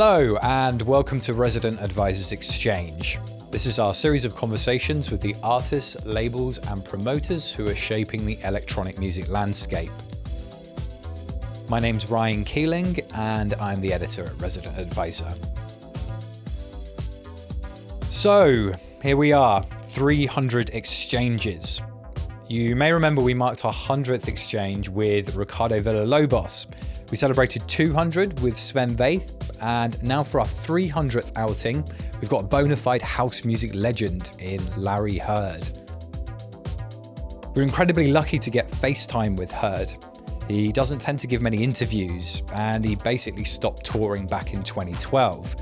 [0.00, 3.18] Hello, and welcome to Resident Advisors Exchange.
[3.50, 8.24] This is our series of conversations with the artists, labels, and promoters who are shaping
[8.24, 9.90] the electronic music landscape.
[11.68, 15.34] My name's Ryan Keeling, and I'm the editor at Resident Advisor.
[18.04, 21.82] So, here we are 300 exchanges.
[22.46, 26.68] You may remember we marked our 100th exchange with Ricardo Villalobos.
[27.10, 31.84] We celebrated 200 with Sven Väth, and now for our 300th outing,
[32.20, 35.68] we've got a bona fide house music legend in Larry Heard.
[37.54, 39.92] We're incredibly lucky to get FaceTime with Heard.
[40.48, 45.56] He doesn't tend to give many interviews, and he basically stopped touring back in 2012.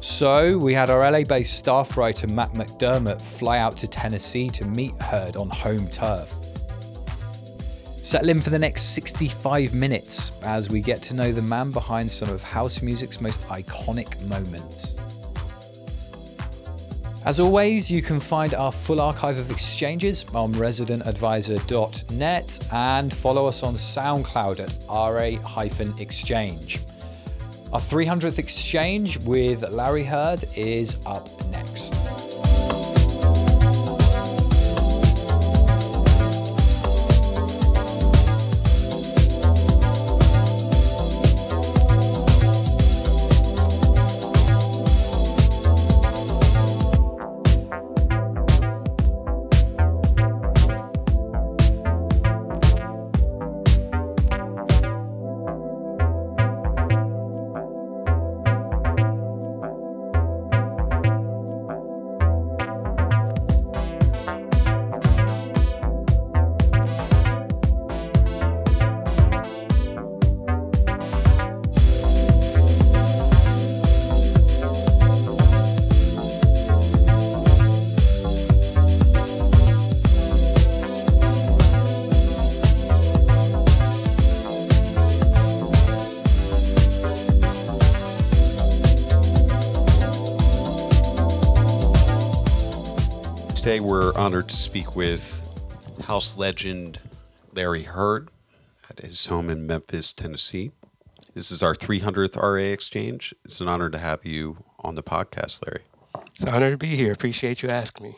[0.00, 4.66] So we had our LA based staff writer Matt McDermott fly out to Tennessee to
[4.66, 6.43] meet Heard on home turf.
[8.04, 12.10] Settle in for the next 65 minutes as we get to know the man behind
[12.10, 14.98] some of house music's most iconic moments.
[17.24, 23.62] As always, you can find our full archive of exchanges on residentadvisor.net and follow us
[23.62, 24.84] on SoundCloud at
[25.96, 26.80] RA-exchange.
[27.72, 31.26] Our 300th exchange with Larry Heard is up
[94.14, 95.40] we're honored to speak with
[96.06, 96.98] house legend
[97.52, 98.28] Larry Heard
[98.90, 100.72] at his home in Memphis, Tennessee.
[101.34, 103.34] This is our 300th RA exchange.
[103.44, 105.82] It's an honor to have you on the podcast, Larry.
[106.32, 107.12] It's an honor to be here.
[107.12, 108.16] Appreciate you asking me.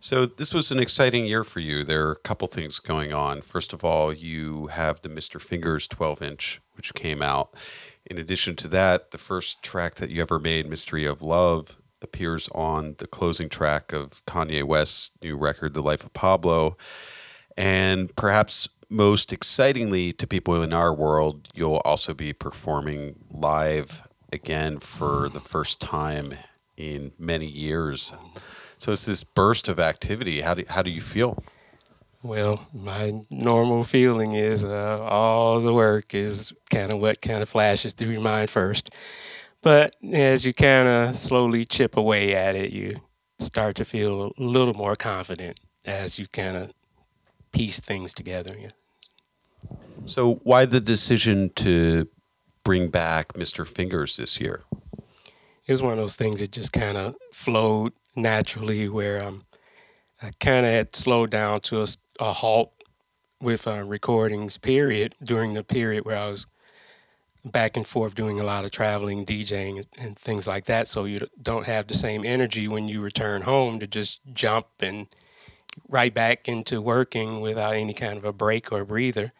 [0.00, 1.82] So, this was an exciting year for you.
[1.82, 3.40] There are a couple things going on.
[3.40, 5.40] First of all, you have the Mr.
[5.40, 7.54] Fingers 12 inch, which came out.
[8.04, 12.48] In addition to that, the first track that you ever made, Mystery of Love, appears
[12.54, 16.76] on the closing track of Kanye West's new record, The Life of Pablo.
[17.56, 24.78] And perhaps most excitingly to people in our world, you'll also be performing live again
[24.78, 26.34] for the first time
[26.76, 28.12] in many years.
[28.78, 30.42] So it's this burst of activity.
[30.42, 31.42] How do, how do you feel?
[32.22, 37.48] Well, my normal feeling is uh, all the work is kind of what kind of
[37.48, 38.90] flashes through your mind first.
[39.64, 43.00] But as you kind of slowly chip away at it, you
[43.38, 46.74] start to feel a little more confident as you kind of
[47.50, 48.52] piece things together.
[48.60, 48.68] Yeah.
[50.04, 52.08] So why the decision to
[52.62, 53.66] bring back Mr.
[53.66, 54.64] Fingers this year?
[55.66, 59.40] It was one of those things that just kind of flowed naturally where um,
[60.22, 61.86] I kind of had slowed down to a,
[62.20, 62.74] a halt
[63.40, 66.46] with uh, recordings period during the period where I was
[67.44, 70.88] back and forth doing a lot of traveling, DJing, and, things like that.
[70.88, 75.06] So you don't have the same energy when you return home to just jump and
[75.88, 79.32] right back into working without any kind of a break or breather.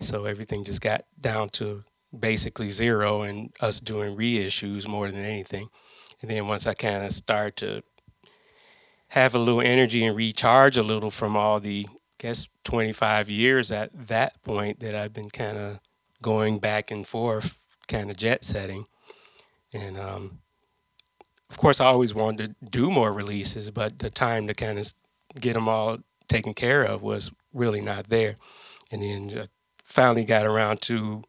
[0.00, 1.84] So everything just got down to
[2.18, 5.68] basically zero and us doing reissues more than anything.
[6.20, 7.82] And then once I kind of start to
[9.10, 13.70] have a little energy and recharge a little from all the, I guess, 25 years
[13.70, 15.80] at that point that I've been kind of
[16.22, 18.86] going back and forth, kind of jet setting.
[19.74, 20.40] And um,
[21.50, 24.92] of course, I always wanted to do more releases, but the time to kind of
[25.40, 25.98] get them all
[26.28, 28.36] taken care of was really not there.
[28.92, 29.46] And then I
[29.82, 31.22] finally got around to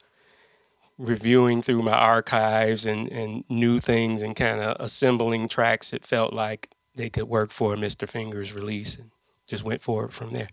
[0.98, 6.34] reviewing through my archives and, and new things and kind of assembling tracks that felt
[6.34, 8.08] like they could work for Mr.
[8.08, 9.12] Fingers release and
[9.48, 10.50] just went forward from there.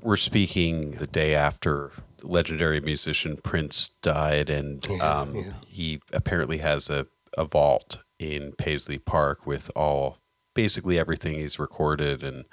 [0.00, 5.52] We're speaking the day after legendary musician Prince died, and Yeah, um, yeah.
[5.68, 10.18] he apparently has a, a vault in Paisley Park with all
[10.54, 12.22] basically everything he's recorded.
[12.22, 12.44] And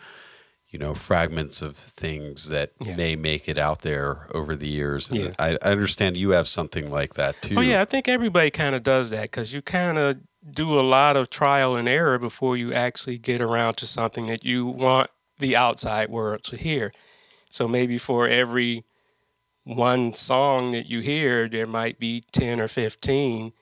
[0.72, 2.96] you know, fragments of things that Yeah.
[2.96, 5.10] may make it out there over the years.
[5.10, 5.32] And Yeah.
[5.40, 7.56] I, I understand you have something like that too.
[7.58, 10.18] Oh yeah, I think everybody kind of does that because you kind of
[10.52, 14.46] do a lot of trial and error before you actually get around to something that
[14.46, 15.08] you want
[15.40, 16.92] the outside world to hear.
[17.50, 18.84] So maybe for every
[19.76, 23.54] one song that you hear, there might be ten or fifteen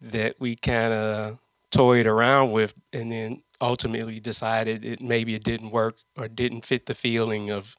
[0.00, 1.38] that we kind of
[1.70, 6.86] toyed around with, and then ultimately decided it maybe it didn't work or didn't fit
[6.86, 7.76] the feeling of,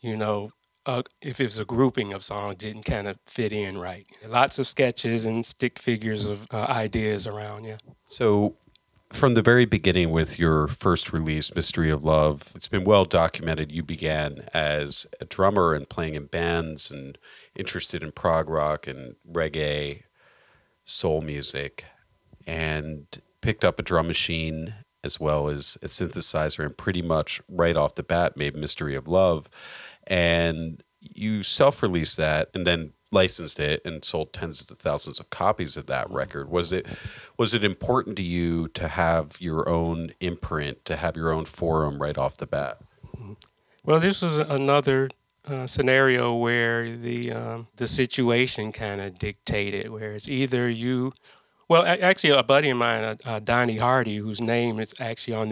[0.00, 0.50] you know,
[0.84, 4.04] uh, if it was a grouping of songs, didn't kind of fit in right.
[4.26, 7.76] Lots of sketches and stick figures of uh, ideas around, yeah.
[8.08, 8.56] So,
[9.12, 13.70] from the very beginning, with your first release, Mystery of Love, it's been well documented.
[13.70, 17.18] You began as a drummer and playing in bands and
[17.54, 20.02] interested in prog rock and reggae,
[20.84, 21.84] soul music,
[22.46, 23.06] and
[23.40, 24.74] picked up a drum machine
[25.04, 29.08] as well as a synthesizer, and pretty much right off the bat made Mystery of
[29.08, 29.48] Love.
[30.06, 35.30] And you self released that and then licensed it and sold tens of thousands of
[35.30, 36.50] copies of that record.
[36.50, 36.86] Was it
[37.36, 42.00] was it important to you to have your own imprint, to have your own forum
[42.00, 42.78] right off the bat?
[43.84, 45.10] Well, this was another
[45.46, 51.12] uh, scenario where the um, the situation kind of dictated, where it's either you,
[51.68, 55.48] well, actually, a buddy of mine, uh, uh, Donnie Hardy, whose name is actually on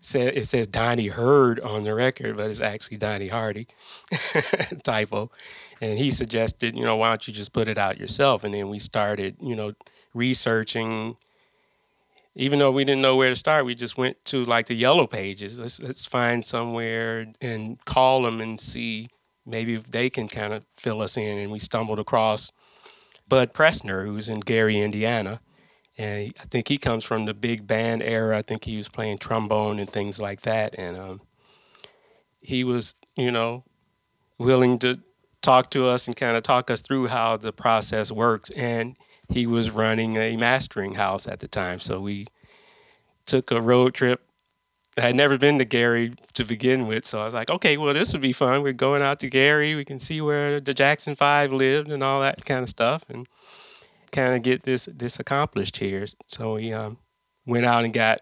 [0.00, 3.66] said it says Donnie Heard on the record, but it's actually Donnie Hardy,
[4.82, 5.30] typo,
[5.80, 8.44] and he suggested, you know, why don't you just put it out yourself?
[8.44, 9.72] And then we started, you know,
[10.14, 11.16] researching
[12.38, 15.08] even though we didn't know where to start, we just went to like the yellow
[15.08, 15.58] pages.
[15.58, 19.08] Let's let's find somewhere and call them and see
[19.44, 21.36] maybe if they can kind of fill us in.
[21.36, 22.52] And we stumbled across
[23.28, 25.40] Bud Pressner, who's in Gary, Indiana,
[25.98, 28.38] and I think he comes from the big band era.
[28.38, 31.20] I think he was playing trombone and things like that, and um,
[32.40, 33.64] he was, you know,
[34.38, 35.00] willing to
[35.48, 38.50] talk to us and kind of talk us through how the process works.
[38.50, 38.98] And
[39.30, 41.80] he was running a mastering house at the time.
[41.80, 42.26] So we
[43.24, 44.20] took a road trip.
[44.98, 47.06] I had never been to Gary to begin with.
[47.06, 48.62] So I was like, okay, well, this would be fun.
[48.62, 49.74] We're going out to Gary.
[49.74, 53.26] We can see where the Jackson Five lived and all that kind of stuff and
[54.12, 56.04] kind of get this, this accomplished here.
[56.26, 56.98] So we um,
[57.46, 58.20] went out and got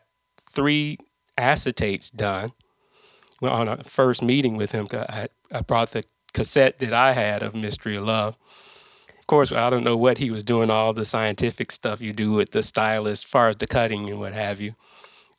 [0.53, 0.99] three
[1.37, 2.53] acetates done.
[3.41, 6.05] Well, on a first meeting with him, I, I brought the
[6.37, 8.37] cassette that I had of Mystery of Love
[9.27, 12.31] of course, I don't know what he was doing, all the scientific stuff you do
[12.31, 14.77] with the stylus, as far as the cutting and what have you,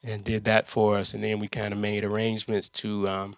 [0.04, 1.14] and did that for us.
[1.14, 3.38] And then we kind of made arrangements to, um,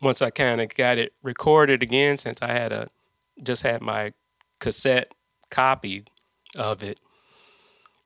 [0.00, 2.88] once I kind of got it recorded again, since I had a,
[3.42, 4.14] just had my
[4.58, 5.12] cassette
[5.50, 6.04] copy
[6.58, 6.98] of it,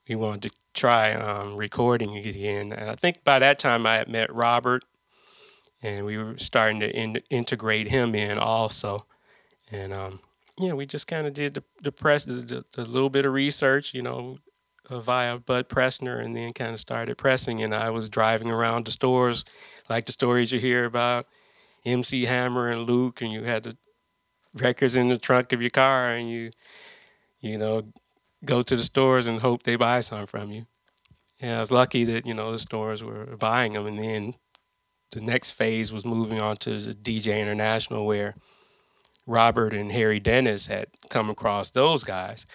[0.09, 2.73] we wanted to try um, recording it again.
[2.73, 4.83] And I think by that time I had met Robert,
[5.83, 9.07] and we were starting to in- integrate him in also.
[9.71, 10.21] And um,
[10.59, 13.33] yeah, we just kind of did the the press, the, the, the little bit of
[13.33, 14.39] research, you know,
[14.89, 17.63] uh, via Bud Pressner, and then kind of started pressing.
[17.63, 19.45] And I was driving around the stores,
[19.91, 21.27] like the stories you hear about
[21.85, 23.77] MC Hammer and Luke, and you had the
[24.55, 26.51] records in the trunk of your car, and you,
[27.41, 27.93] you know,
[28.45, 30.67] go to the stores and hope they buy some from you.
[31.41, 34.35] And I was lucky that you know the stores were buying them, and then
[35.13, 38.35] the next phase was moving on to DJ International, where
[39.27, 42.47] Robert and Harry Dennis had come across those guys.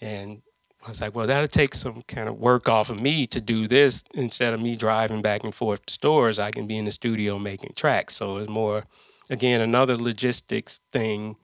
[0.00, 0.42] And
[0.84, 3.66] I was like, well, that'll take some kind of work off of me to do
[3.66, 4.04] this.
[4.14, 7.38] Instead of me driving back and forth to stores, I can be in the studio
[7.38, 8.16] making tracks.
[8.16, 8.84] So it's more,
[9.28, 11.36] again, another logistics thing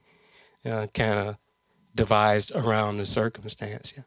[0.65, 1.37] uh, kind of
[1.95, 3.93] devised around the circumstance.
[3.95, 4.03] Yeah.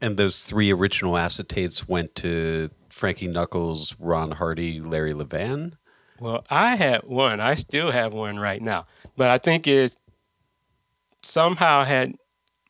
[0.00, 5.72] And those three original acetates went to Frankie Knuckles, Ron Hardy, Larry Levan.
[6.20, 7.40] Well, I had one.
[7.40, 8.86] I still have one right now.
[9.16, 9.96] But I think it
[11.20, 12.14] somehow had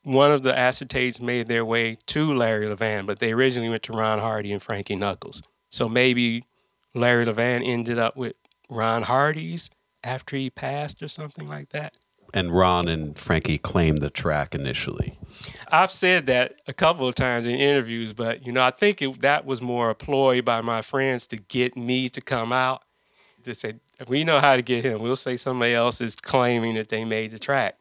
[0.03, 3.93] one of the acetates made their way to Larry Levan, but they originally went to
[3.93, 5.43] Ron Hardy and Frankie Knuckles.
[5.69, 6.47] So maybe
[6.95, 8.33] Larry Levan ended up with
[8.71, 9.71] Ron Hardy's
[10.03, 11.99] after he passed or something like that.
[12.35, 15.17] And Ron and Frankie claimed the track initially.
[15.71, 19.21] I've said that a couple of times in interviews, but you know, I think it,
[19.21, 22.83] that was more a ploy by my friends to get me to come out.
[23.45, 23.75] To say
[24.09, 25.01] we know how to get him.
[25.01, 27.79] We'll say somebody else is claiming that they made the track.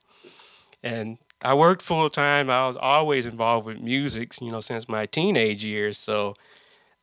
[0.83, 2.49] And I worked full time.
[2.49, 5.97] I was always involved with music, you know, since my teenage years.
[5.97, 6.35] So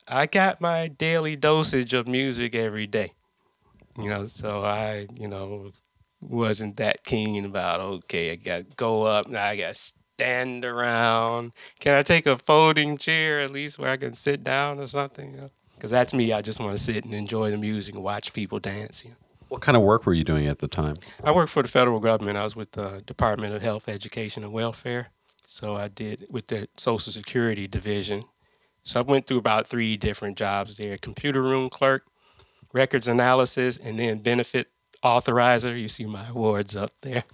[0.07, 3.13] I got my daily dosage of music every day.
[4.01, 5.73] You know, so I, you know,
[6.21, 9.45] wasn't that keen about okay, I got to go up now.
[9.45, 9.81] I got to
[10.21, 11.53] stand around.
[11.79, 15.39] Can I take a folding chair at least where I can sit down or something?
[15.39, 16.31] Uh, because that's me.
[16.31, 19.03] I just want to sit and enjoy the music and watch people dance.
[19.49, 20.93] What kind of work were you doing at the time?
[21.25, 22.37] I worked for the federal government.
[22.37, 25.09] I was with the Department of Health, Education, and Welfare.
[25.47, 28.25] So I did with the Social Security Division.
[28.83, 32.05] So I went through about three different jobs there computer room clerk,
[32.75, 34.69] records analysis, and then benefit
[35.03, 35.79] authorizer.
[35.79, 37.25] You see my awards up there.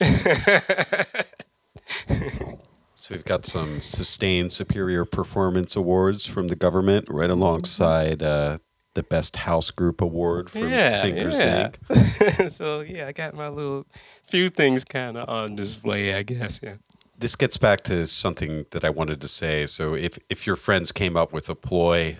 [3.02, 8.58] So we've got some sustained superior performance awards from the government, right alongside uh,
[8.94, 11.70] the best house group award from yeah, Fingers yeah.
[11.70, 11.96] Inc.
[12.52, 13.86] so yeah, I got my little
[14.22, 16.60] few things kind of on display, I guess.
[16.62, 16.74] Yeah.
[17.18, 19.66] This gets back to something that I wanted to say.
[19.66, 22.18] So if if your friends came up with a ploy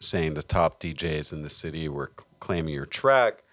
[0.00, 3.44] saying the top DJs in the city were c- claiming your track,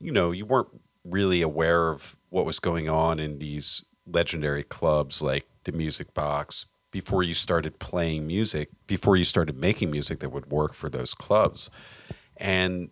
[0.00, 0.68] you know, you weren't
[1.04, 6.66] really aware of what was going on in these legendary clubs like the Music Box
[6.90, 11.14] before you started playing music, before you started making music that would work for those
[11.14, 11.70] clubs.
[12.36, 12.90] And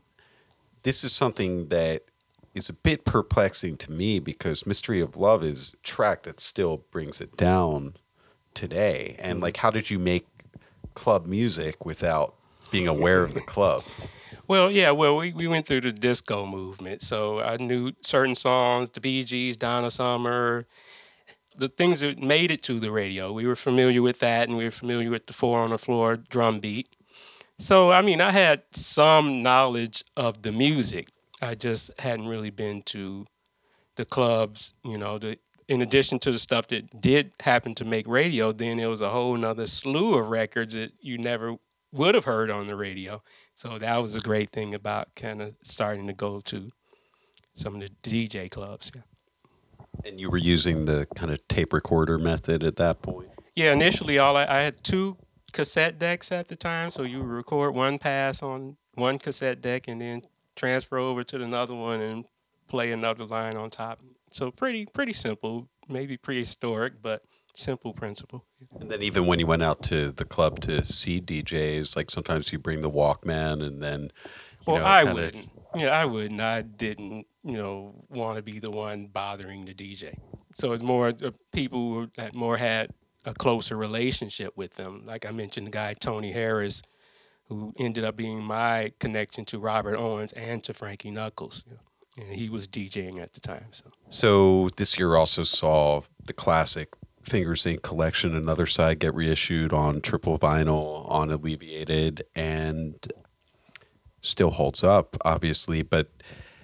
[0.82, 2.02] this is something that
[2.54, 6.84] is a bit perplexing to me because Mystery of Love is a track that still
[6.90, 7.94] brings it down
[8.52, 9.16] today.
[9.18, 9.42] And mm-hmm.
[9.42, 10.26] like how did you make
[10.94, 12.34] club music without
[12.70, 13.82] being aware of the club?
[14.46, 17.02] Well, yeah, well, we, we went through the disco movement.
[17.02, 20.66] So I knew certain songs, the Bee Gees, Donna Summer,
[21.56, 23.32] the things that made it to the radio.
[23.32, 26.16] We were familiar with that and we were familiar with the four on the floor
[26.16, 26.88] drum beat.
[27.58, 31.10] So, I mean, I had some knowledge of the music.
[31.42, 33.26] I just hadn't really been to
[33.96, 38.06] the clubs, you know, the, in addition to the stuff that did happen to make
[38.08, 41.56] radio, then there was a whole nother slew of records that you never
[41.94, 43.22] would have heard on the radio.
[43.54, 46.70] So that was a great thing about kind of starting to go to
[47.54, 48.90] some of the DJ clubs.
[48.94, 49.02] Yeah.
[50.04, 53.28] And you were using the kind of tape recorder method at that point?
[53.54, 55.16] Yeah, initially all I, I had two
[55.52, 60.00] cassette decks at the time, so you record one pass on one cassette deck and
[60.00, 60.22] then
[60.56, 62.24] transfer over to another one and
[62.66, 64.00] play another line on top.
[64.28, 67.22] So pretty pretty simple, maybe prehistoric, but
[67.54, 68.44] simple principle.
[68.80, 72.52] And then even when you went out to the club to see DJs, like sometimes
[72.52, 74.10] you bring the Walkman and then
[74.66, 75.50] Well, know, I kinda- wouldn't.
[75.76, 76.40] Yeah, I wouldn't.
[76.40, 80.16] I didn't, you know, want to be the one bothering the DJ.
[80.54, 82.90] So it's more the people that more had
[83.24, 85.02] a closer relationship with them.
[85.04, 86.82] Like I mentioned, the guy Tony Harris,
[87.48, 91.64] who ended up being my connection to Robert Owens and to Frankie Knuckles.
[91.66, 91.80] you know,
[92.28, 93.66] And he was DJing at the time.
[93.72, 96.90] So So this year also saw the classic
[97.24, 97.82] Fingers Inc.
[97.82, 102.94] collection, another side get reissued on triple vinyl on Alleviated and
[104.20, 105.82] still holds up, obviously.
[105.82, 106.10] But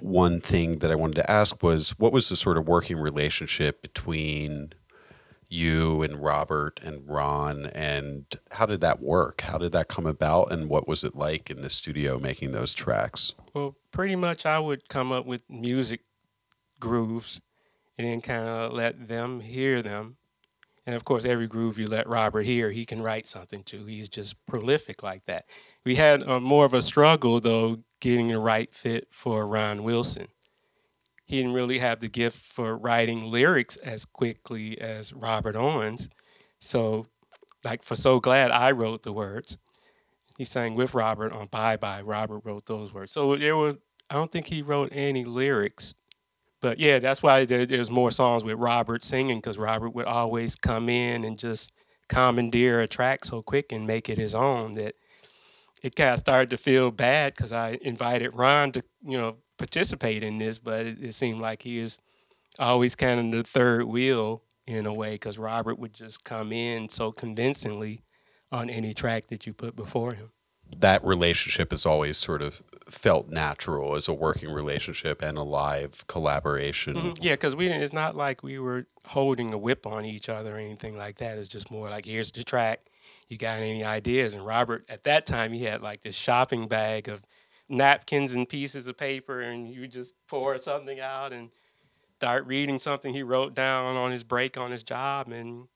[0.01, 3.83] one thing that I wanted to ask was what was the sort of working relationship
[3.83, 4.73] between
[5.49, 9.41] you and Robert and Ron and how did that work?
[9.41, 12.73] How did that come about and what was it like in the studio making those
[12.73, 13.35] tracks?
[13.53, 16.03] Well, pretty much I would come up with music
[16.79, 17.41] grooves
[17.99, 20.17] and then kind of let them hear them.
[20.87, 23.85] And of course, every groove you let Robert hear, he can write something to.
[23.85, 25.45] He's just prolific like that.
[25.85, 30.29] We had uh, more of a struggle, though, getting the right fit for Ron Wilson.
[31.27, 36.09] He didn't really have the gift for writing lyrics as quickly as Robert Owens.
[36.59, 37.07] So,
[37.65, 39.59] like, for So Glad, I wrote the words
[40.41, 42.01] he sang with Robert on Bye Bye.
[42.01, 43.13] Robert wrote those words.
[43.13, 43.77] So there were,
[44.09, 45.93] I don't think he wrote any lyrics.
[46.61, 50.57] But yeah, that's why there, there's more songs with Robert singing because Robert would always
[50.57, 51.73] come in and just
[52.09, 54.95] commandeer a track so quick and make it his own that
[55.83, 60.23] it kind of started to feel bad because I invited Ron to, you know, participate
[60.23, 61.99] in this, but it, it seemed like he was
[62.59, 66.89] always kind of the third wheel in a way because Robert would just come in
[66.89, 68.03] so convincingly
[68.53, 70.33] on any track that you put before him.
[70.77, 76.07] that relationship has always sort of felt natural as a working relationship and a live
[76.07, 76.95] collaboration.
[76.95, 77.19] Mhm.
[77.21, 77.83] Yeah, because we didn't.
[77.83, 81.39] It's not like we were holding a whip on each other or anything like that.
[81.39, 82.85] It's just more like, here's the track.
[83.29, 84.35] You got any ideas?
[84.35, 87.23] And Robert, at that time, he had like this shopping bag of
[87.69, 91.51] napkins and pieces of paper, and you just pour something out and
[92.17, 95.69] start reading something he wrote down on his break on his job, and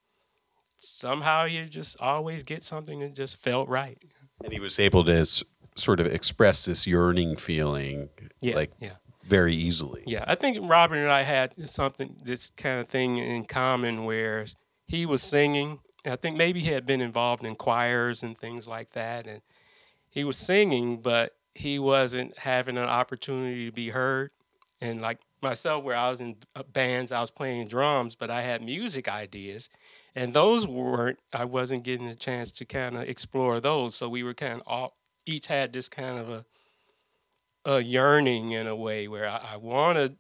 [0.77, 3.97] somehow you just always get something that just felt right.
[4.43, 5.45] And he was able to
[5.77, 8.09] sort of express this yearning feeling
[8.41, 8.93] Yeah, like yeah.
[9.25, 10.03] very easily.
[10.07, 14.47] Yeah, I think Robin and I had something, this kind of thing in common where
[14.87, 15.81] he was singing.
[16.07, 19.27] I think maybe he had been involved in choirs and things like that.
[19.27, 19.41] And
[20.11, 24.31] he was singing, but he wasn't having an opportunity to be heard.
[24.81, 28.43] And like myself, where I was in uh, bands, I was playing drums, but I
[28.43, 29.71] had music ideas.
[30.15, 33.95] And those weren't, I wasn't getting a chance to kind of explore those.
[33.95, 34.93] So we were kind of off,
[35.27, 36.45] each had this kind of a
[37.65, 40.15] a yearning in a way where I, I want to,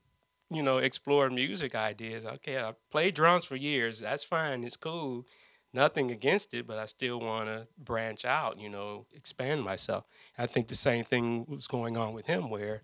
[0.50, 2.24] you know, explore music ideas.
[2.24, 4.00] Okay, I played drums for years.
[4.00, 4.64] That's fine.
[4.64, 5.26] It's cool.
[5.72, 8.58] Nothing against it, but I still want to branch out.
[8.58, 10.04] You know, expand myself.
[10.38, 12.82] I think the same thing was going on with him, where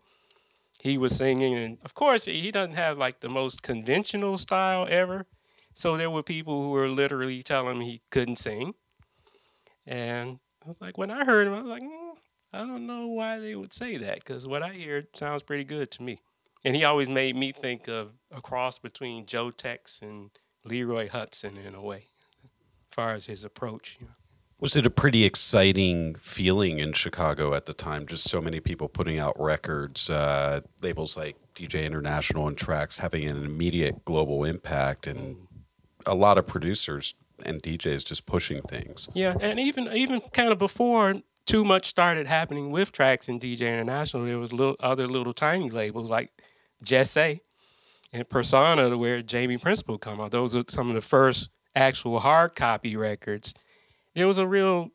[0.80, 5.26] he was singing, and of course, he doesn't have like the most conventional style ever.
[5.72, 8.74] So there were people who were literally telling me he couldn't sing,
[9.86, 12.16] and I was like, when I heard him, I was like, mm,
[12.52, 15.90] I don't know why they would say that because what I hear sounds pretty good
[15.92, 16.20] to me.
[16.64, 20.30] And he always made me think of a cross between Joe Tex and
[20.64, 22.08] Leroy Hutson in a way,
[22.44, 23.96] as far as his approach.
[24.00, 24.12] You know.
[24.60, 28.06] Was it a pretty exciting feeling in Chicago at the time?
[28.06, 33.24] Just so many people putting out records, uh, labels like DJ International and Tracks having
[33.24, 35.38] an immediate global impact, and
[36.04, 37.14] a lot of producers
[37.44, 39.08] and DJs just pushing things.
[39.14, 41.14] Yeah, and even even kind of before
[41.46, 45.70] too much started happening with tracks and DJ International, there was little other little tiny
[45.70, 46.30] labels like
[46.86, 47.40] Jes Say
[48.12, 50.30] and Persona, where Jamie Principle come out.
[50.30, 53.54] Those are some of the first actual hard copy records.
[54.14, 54.90] There was a real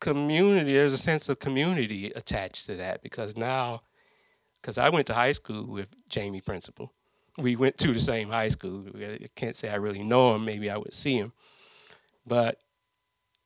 [0.00, 0.72] community.
[0.72, 3.82] There's a sense of community attached to that because now,
[4.60, 6.92] because I went to high school with Jamie Principle.
[7.38, 8.86] We went to the same high school.
[8.96, 10.44] I can't say I really know him.
[10.44, 11.32] Maybe I would see him
[12.28, 12.60] but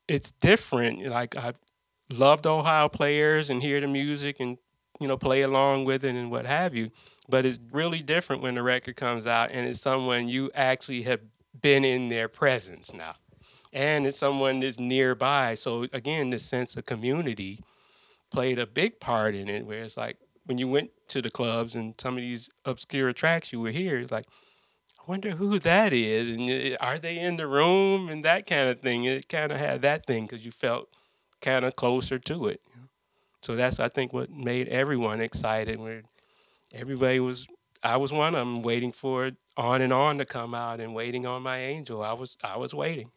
[0.09, 1.07] it's different.
[1.07, 1.55] Like I
[2.12, 4.59] love the Ohio players and hear the music and
[5.01, 6.90] you know play along with it and what have you.
[7.29, 11.21] But it's really different when the record comes out and it's someone you actually have
[11.61, 13.14] been in their presence now,
[13.73, 15.55] and it's someone that's nearby.
[15.55, 17.61] So again, the sense of community
[18.31, 19.66] played a big part in it.
[19.66, 23.53] Where it's like when you went to the clubs and some of these obscure tracks
[23.53, 24.27] you were here, it's like
[25.02, 28.68] I wonder who that is, and uh, are they in the room, and that kind
[28.68, 29.04] of thing.
[29.04, 30.88] It kind of had that thing because you felt
[31.40, 32.60] kind of closer to it.
[33.40, 35.80] So that's I think what made everyone excited.
[35.80, 36.02] Where
[36.72, 37.48] everybody was,
[37.82, 40.94] I was one of them waiting for it on and on to come out, and
[40.94, 42.02] waiting on my angel.
[42.02, 43.10] I was I was waiting.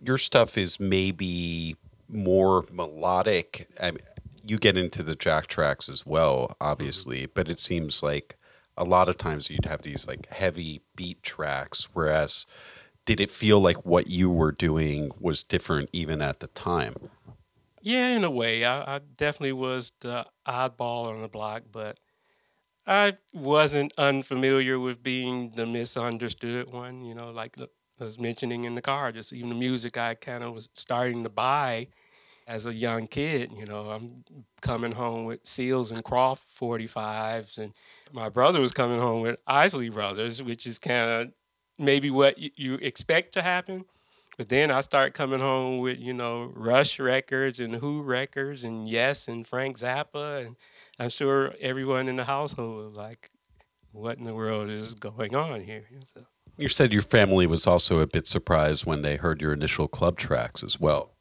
[0.00, 1.74] Your stuff is maybe
[2.08, 3.68] more melodic.
[3.82, 4.04] I mean,
[4.46, 7.32] you get into the jack tracks as well, obviously, mm-hmm.
[7.34, 8.36] but it seems like
[8.76, 12.46] a lot of times you'd have these like heavy beat tracks whereas
[13.04, 17.10] did it feel like what you were doing was different even at the time?
[17.82, 18.64] Yeah in a way.
[18.64, 21.98] I, I definitely was the oddball on the block but
[22.86, 28.74] i wasn't unfamiliar with being the misunderstood one you know like i was mentioning in
[28.74, 31.88] the car just even the music i kind of was starting to buy
[32.46, 34.24] as a young kid, you know, I'm
[34.60, 37.72] coming home with Seals and Crofts 45s, and
[38.12, 41.32] my brother was coming home with Isley Brothers, which is kind of
[41.78, 43.84] maybe what you expect to happen.
[44.36, 48.88] But then I start coming home with, you know, Rush records and Who records and
[48.88, 50.44] Yes and Frank Zappa.
[50.44, 50.56] And
[50.98, 53.30] I'm sure everyone in the household was like,
[53.92, 55.84] what in the world is going on here?
[56.04, 56.22] So.
[56.56, 60.18] You said your family was also a bit surprised when they heard your initial club
[60.18, 61.13] tracks as well.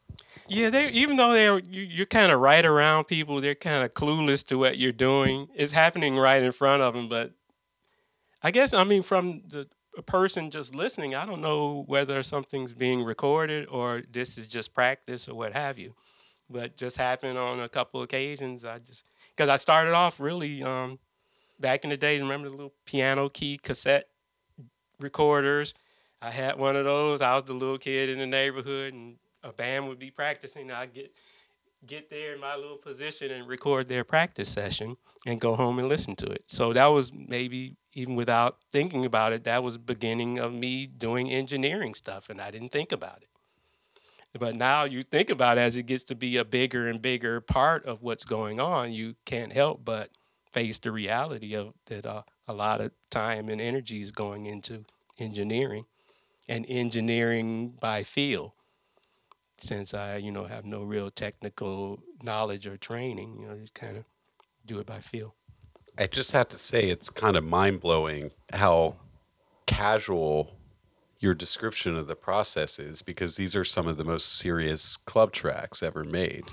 [0.47, 3.91] Yeah, they even though they're you, you're kind of right around people, they're kind of
[3.91, 5.47] clueless to what you're doing.
[5.55, 7.31] It's happening right in front of them, but
[8.41, 9.67] I guess I mean from the
[10.05, 15.29] person just listening, I don't know whether something's being recorded or this is just practice
[15.29, 15.95] or what have you.
[16.49, 18.65] But just happened on a couple occasions.
[18.65, 20.99] I just because I started off really um,
[21.59, 22.19] back in the day.
[22.19, 24.09] Remember the little piano key cassette
[24.99, 25.73] recorders?
[26.21, 27.21] I had one of those.
[27.21, 30.93] I was the little kid in the neighborhood, and a band would be practicing, I'd
[30.93, 31.13] get
[31.85, 35.89] get there in my little position and record their practice session and go home and
[35.89, 36.43] listen to it.
[36.45, 41.29] So that was maybe even without thinking about it, that was beginning of me doing
[41.29, 43.27] engineering stuff and I didn't think about it.
[44.39, 47.39] But now you think about it as it gets to be a bigger and bigger
[47.39, 50.09] part of what's going on, you can't help but
[50.51, 54.85] face the reality of that uh, a lot of time and energy is going into
[55.19, 55.85] engineering
[56.47, 58.55] and engineering by feel
[59.63, 63.97] since I, you know, have no real technical knowledge or training, you know, just kind
[63.97, 64.05] of
[64.65, 65.35] do it by feel.
[65.97, 68.97] I just have to say, it's kind of mind blowing how
[69.65, 70.57] casual
[71.19, 75.31] your description of the process is because these are some of the most serious club
[75.31, 76.43] tracks ever made.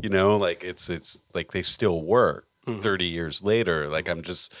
[0.00, 2.78] you know, like it's it's like they still work mm-hmm.
[2.78, 3.88] 30 years later.
[3.88, 4.54] Like I'm just,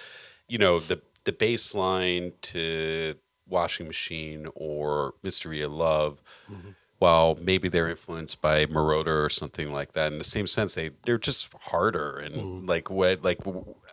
[0.48, 3.14] you know, the the bass line to
[3.48, 6.20] Washing Machine or Mystery of Love.
[6.50, 6.70] Mm-hmm
[7.02, 10.12] while maybe they're influenced by Moroder or something like that.
[10.12, 12.68] In the same sense, they they're just harder and mm.
[12.68, 13.40] like what like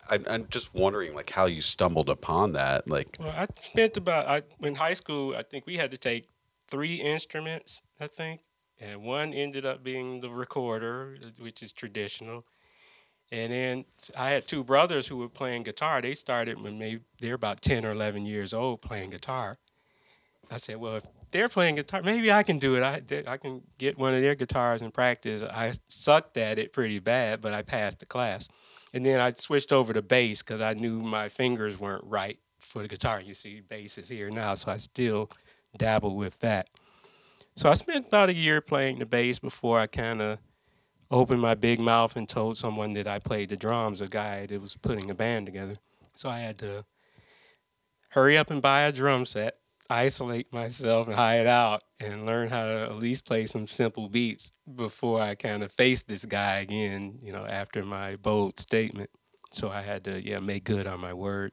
[0.08, 2.88] I, I'm just wondering like how you stumbled upon that.
[2.88, 5.34] Like, well, I spent about I in high school.
[5.36, 6.28] I think we had to take
[6.68, 7.82] three instruments.
[7.98, 8.42] I think,
[8.78, 12.44] and one ended up being the recorder, which is traditional.
[13.32, 13.84] And then
[14.16, 16.00] I had two brothers who were playing guitar.
[16.00, 19.56] They started when maybe they're about 10 or 11 years old playing guitar.
[20.50, 22.82] I said, well, if they're playing guitar, maybe I can do it.
[22.82, 25.42] I, I can get one of their guitars and practice.
[25.42, 28.48] I sucked at it pretty bad, but I passed the class.
[28.92, 32.82] And then I switched over to bass because I knew my fingers weren't right for
[32.82, 33.20] the guitar.
[33.20, 35.30] You see, bass is here now, so I still
[35.76, 36.68] dabble with that.
[37.54, 40.38] So I spent about a year playing the bass before I kind of
[41.10, 44.60] opened my big mouth and told someone that I played the drums, a guy that
[44.60, 45.74] was putting a band together.
[46.14, 46.84] So I had to
[48.10, 49.58] hurry up and buy a drum set,
[49.90, 54.52] isolate myself and hide out, and learn how to at least play some simple beats
[54.74, 59.10] before I kind of face this guy again, you know, after my bold statement.
[59.50, 61.52] So I had to, yeah, make good on my word.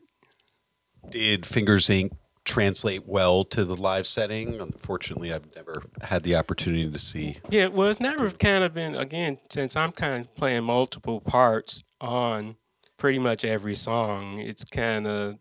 [1.10, 2.12] Did Fingers Inc
[2.48, 4.60] translate well to the live setting.
[4.60, 7.38] Unfortunately, I've never had the opportunity to see.
[7.50, 11.84] Yeah, well, it's never kind of been again since I'm kind of playing multiple parts
[12.00, 12.56] on
[12.98, 14.40] pretty much every song.
[14.40, 15.36] It's kind of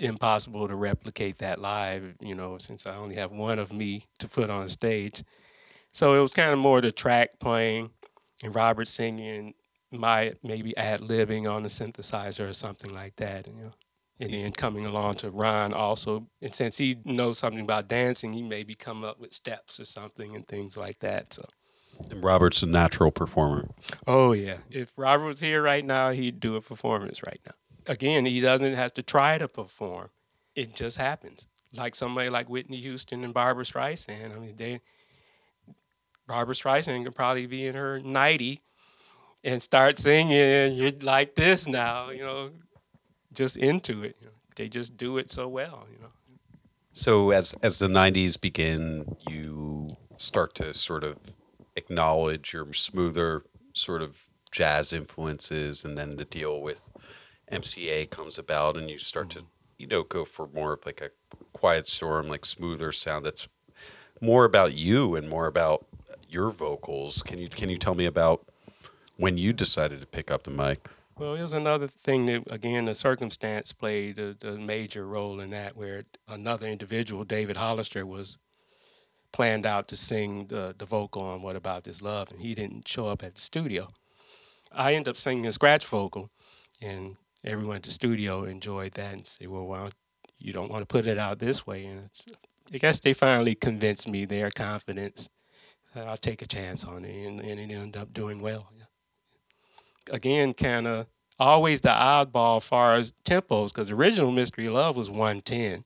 [0.00, 4.28] impossible to replicate that live, you know, since I only have one of me to
[4.28, 5.22] put on stage.
[5.92, 7.90] So it was kind of more the track playing
[8.42, 9.54] and Robert singing,
[9.90, 13.48] my maybe ad libbing on the synthesizer or something like that.
[13.48, 13.70] You know
[14.20, 18.42] and then coming along to Ron also, and since he knows something about dancing, he
[18.42, 21.32] maybe come up with steps or something and things like that.
[21.32, 21.44] So.
[22.10, 23.68] And Robert's a natural performer.
[24.06, 27.54] Oh yeah, if Robert was here right now, he'd do a performance right now.
[27.88, 30.10] Again, he doesn't have to try to perform;
[30.54, 31.46] it just happens.
[31.74, 34.36] Like somebody like Whitney Houston and Barbra Streisand.
[34.36, 34.80] I mean, they
[36.26, 38.60] Barbra Streisand could probably be in her ninety
[39.42, 40.32] and start singing.
[40.32, 42.50] and You're like this now, you know
[43.32, 44.16] just into it.
[44.20, 45.86] You know, they just do it so well.
[45.92, 46.10] You know.
[46.92, 51.16] So as as the '90s begin, you start to sort of
[51.76, 56.90] acknowledge your smoother sort of jazz influences, and then to deal with
[57.50, 59.44] MCA comes about, and you start to
[59.78, 61.10] you know go for more of like a
[61.52, 63.48] quiet storm, like smoother sound that's
[64.20, 65.86] more about you and more about
[66.28, 67.22] your vocals.
[67.22, 68.46] Can you can you tell me about
[69.16, 70.88] when you decided to pick up the mic?
[71.18, 75.50] Well, it was another thing that, again, the circumstance played a, a, major role in
[75.50, 78.38] that, where another individual, David Hollister, was
[79.32, 82.86] planned out to sing the, the vocal on What About This Love, and he didn't
[82.86, 83.88] show up at the studio.
[84.70, 86.30] I ended up singing a scratch vocal,
[86.80, 87.16] and
[87.48, 89.88] everyone at the studio enjoyed that and said, well, well,
[90.38, 91.84] you don't want to put it out this way.
[91.86, 92.08] And
[92.72, 95.28] I guess they finally convinced me their confidence.
[95.96, 98.70] I'll take a chance on it, and, and it ended up doing well.
[98.76, 98.84] Yeah
[100.10, 101.06] again kind of
[101.38, 105.84] always the oddball as far as tempos because original Mystery Love was 110.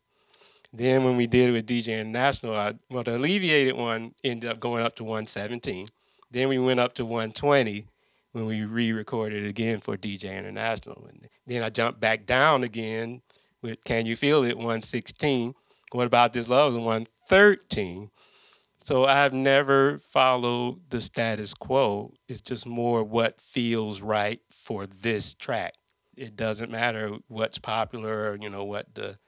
[0.73, 4.59] Then when we did it with DJ International, I, well, the alleviated one ended up
[4.59, 5.89] going up to 117.
[6.31, 7.87] Then we went up to 120
[8.33, 11.07] when we re-recorded again for DJ International.
[11.09, 13.23] And then I jumped back down again
[13.63, 15.55] with Can You Feel It 116.
[15.93, 18.11] What about this love was 113.
[18.79, 22.15] So I've never followed the status quo.
[22.27, 25.75] It's just more what feels right for this track.
[26.17, 29.19] It doesn't matter what's popular or, you know, what the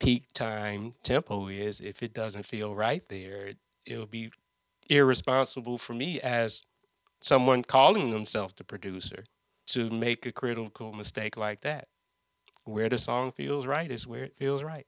[0.00, 1.80] peak time tempo is.
[1.80, 4.32] If it doesn't feel right there, it, it'll be
[4.88, 6.62] irresponsible for me as
[7.20, 9.24] someone calling themselves the producer
[9.68, 11.88] to make a critical mistake like that.
[12.64, 14.86] Where the song feels right is where it feels right.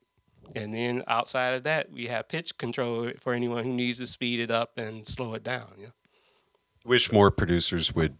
[0.55, 4.41] And then outside of that, we have pitch control for anyone who needs to speed
[4.41, 5.73] it up and slow it down.
[5.79, 5.89] Yeah.
[6.85, 8.17] Wish more producers would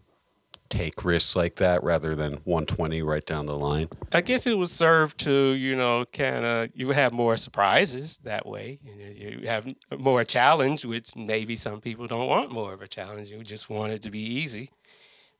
[0.73, 3.89] take risks like that rather than 120 right down the line.
[4.11, 8.47] I guess it would serve to, you know, kind of you have more surprises that
[8.47, 8.79] way.
[8.83, 13.31] You have more challenge, which maybe some people don't want more of a challenge.
[13.31, 14.71] You just want it to be easy.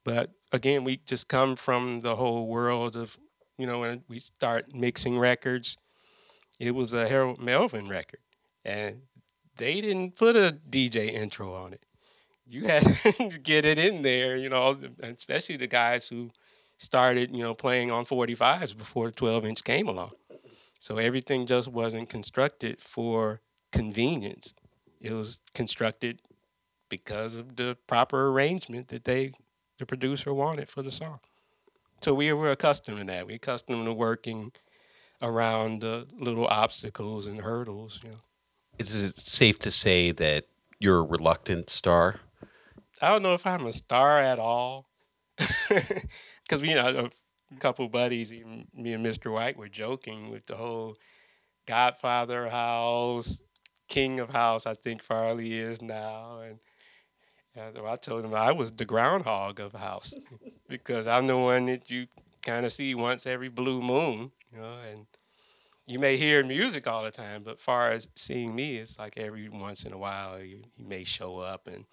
[0.04, 3.17] But again, we just come from the whole world of,
[3.58, 5.78] you know, when we start mixing records,
[6.60, 8.19] it was a Harold Melvin record,
[8.63, 9.02] and
[9.58, 11.86] they didn't put a DJ intro on it.
[12.53, 16.31] You had to get it in there, you know, especially the guys who
[16.77, 20.11] started, you know, playing on 45s before the 12 inch came along.
[20.79, 24.53] So everything just wasn't constructed for convenience.
[24.99, 26.21] It was constructed
[26.89, 29.31] because of the proper arrangement that they,
[29.79, 31.19] the producer wanted for the song.
[32.01, 33.27] So we were accustomed to that.
[33.27, 34.51] We accustomed to working
[35.21, 38.01] around the little obstacles and hurdles.
[38.03, 38.17] You know.
[38.77, 40.45] Is it safe to say that
[40.79, 42.19] you're a reluctant star?
[43.03, 44.87] I don't know if I'm a star at all,
[45.37, 47.09] because you know
[47.53, 49.29] a couple buddies, me and Mr.
[49.29, 50.95] White, were joking with the whole
[51.65, 53.43] Godfather house,
[53.89, 54.65] king of house.
[54.65, 56.59] I think Farley is now, and
[57.85, 60.13] I told him I was the groundhog of house
[60.69, 62.07] because I'm the one that you
[62.45, 65.07] kind of see once every blue moon, you know, and
[65.87, 69.49] you may hear music all the time, but far as seeing me, it's like every
[69.49, 71.67] once in a while you, you may show up.
[71.67, 71.83] And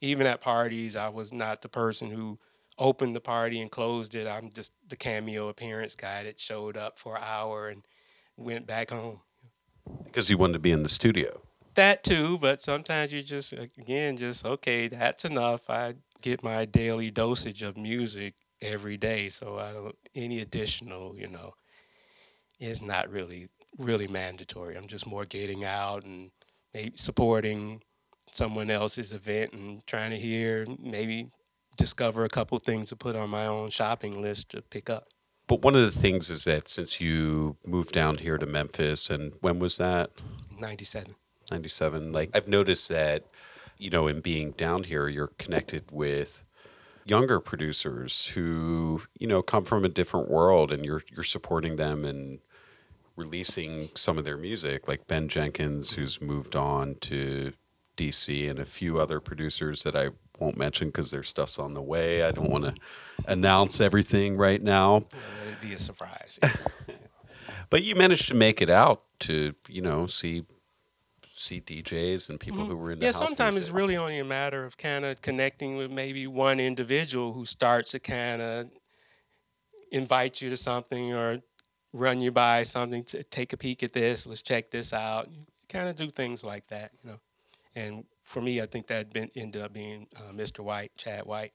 [0.00, 2.38] even at parties, I was not the person who
[2.78, 4.26] opened the party and closed it.
[4.26, 7.82] I'm just the cameo appearance guy that showed up for an hour and
[8.36, 9.20] went back home.
[10.04, 11.40] Because you wanted to be in the studio.
[11.74, 15.68] That too, but sometimes you just, again, just, okay, that's enough.
[15.68, 19.28] I get my daily dosage of music every day.
[19.28, 21.54] So I don't, any additional, you know,
[22.60, 24.76] is not really really mandatory.
[24.76, 26.30] I'm just more getting out and
[26.72, 27.82] maybe supporting
[28.34, 31.28] someone else's event and trying to hear maybe
[31.76, 35.06] discover a couple things to put on my own shopping list to pick up.
[35.46, 39.34] But one of the things is that since you moved down here to Memphis, and
[39.40, 40.10] when was that?
[40.58, 41.14] 97.
[41.50, 42.12] 97.
[42.12, 43.24] Like, I've noticed that,
[43.78, 46.44] you know, in being down here, you're connected with
[47.04, 52.04] younger producers who, you know, come from a different world and you're, you're supporting them
[52.04, 52.40] and
[53.14, 57.52] releasing some of their music, like Ben Jenkins, who's moved on to
[57.96, 61.82] DC, and a few other producers that I won't mention because their stuff's on the
[61.82, 62.22] way.
[62.22, 62.74] I don't want to
[63.26, 64.96] announce everything right now.
[65.46, 66.38] It'd be a surprise.
[67.70, 70.44] but you managed to make it out to, you know, see
[71.36, 72.70] see DJs and people mm-hmm.
[72.70, 73.10] who were in the yeah.
[73.10, 77.44] sometimes it's really only a matter of kind of connecting with maybe one individual who
[77.44, 78.70] starts to kind of
[79.90, 81.40] invite you to something or
[81.92, 85.28] run you by something to take a peek at this let's check this out
[85.68, 87.18] kind of do things like that you know
[87.74, 91.52] and for me i think that been ended up being uh, mr white chad white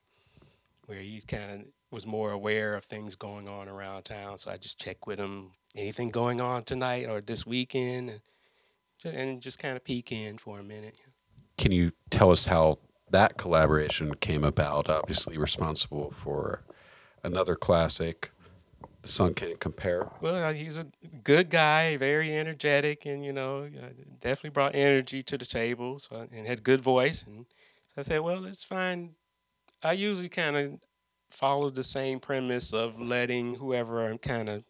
[0.85, 1.59] where he kind of
[1.91, 5.51] was more aware of things going on around town so i just check with him
[5.75, 8.21] anything going on tonight or this weekend and
[9.05, 10.97] and just kind of peek in for a minute.
[11.57, 12.79] Can you tell us how
[13.11, 14.89] that collaboration came about?
[14.89, 16.63] Obviously, responsible for
[17.23, 18.31] another classic,
[19.01, 20.87] "The Sun Can't Compare." Well, uh, he's a
[21.23, 25.99] good guy, very energetic, and you know, uh, definitely brought energy to the table.
[25.99, 27.45] So and had good voice, and
[27.87, 29.15] so I said, well, it's fine.
[29.81, 30.79] I usually kind of
[31.29, 34.63] follow the same premise of letting whoever I'm kind of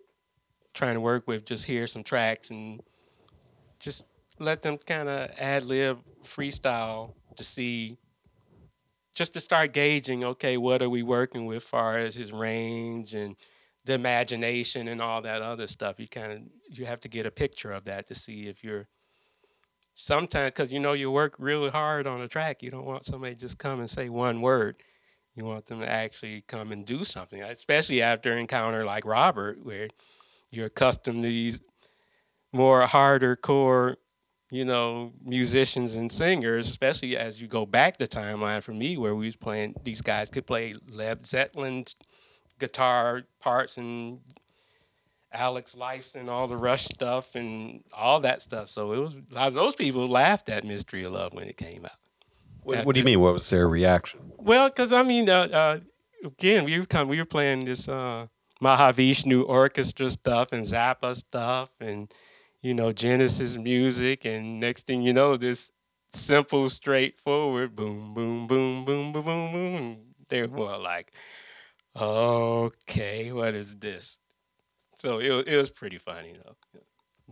[0.74, 2.82] trying to work with just hear some tracks and
[3.80, 4.06] just
[4.40, 7.98] let them kind of ad lib freestyle to see
[9.14, 13.36] just to start gauging okay what are we working with far as his range and
[13.90, 16.40] the imagination and all that other stuff you kind of
[16.78, 18.88] you have to get a picture of that to see if you're
[19.96, 23.34] sometimes because you know you work really hard on a track you don't want somebody
[23.34, 24.76] just come and say one word.
[25.34, 29.58] You want them to actually come and do something especially after an encounter like robert
[29.64, 29.88] where
[30.52, 31.62] you're accustomed to these
[32.54, 33.98] more harder core
[34.52, 39.14] you know, musicians and singers, especially as you go back the timeline for me, where
[39.14, 41.96] we was playing, these guys could play Led Zeppelin's
[42.60, 44.20] guitar parts and
[45.32, 48.70] Alex Lifeson and all the Rush stuff and all that stuff.
[48.70, 51.58] So it was a lot of those people laughed at Mystery of Love when it
[51.58, 51.92] came out.
[52.64, 53.20] What, what do you mean?
[53.20, 54.32] What was their reaction?
[54.38, 55.80] Well, because I mean, uh, uh,
[56.24, 58.28] again, we were we were playing this uh,
[58.62, 62.14] Mahavishnu orchestra stuff and Zappa stuff and
[62.62, 65.72] you know, Genesis music, and next thing you know, this
[66.12, 69.98] simple, straightforward boom, boom, boom, boom, boom, boom, boom.
[70.28, 71.14] They're more like,
[71.96, 74.18] okay, what is this?
[74.96, 76.56] So it it was pretty funny though,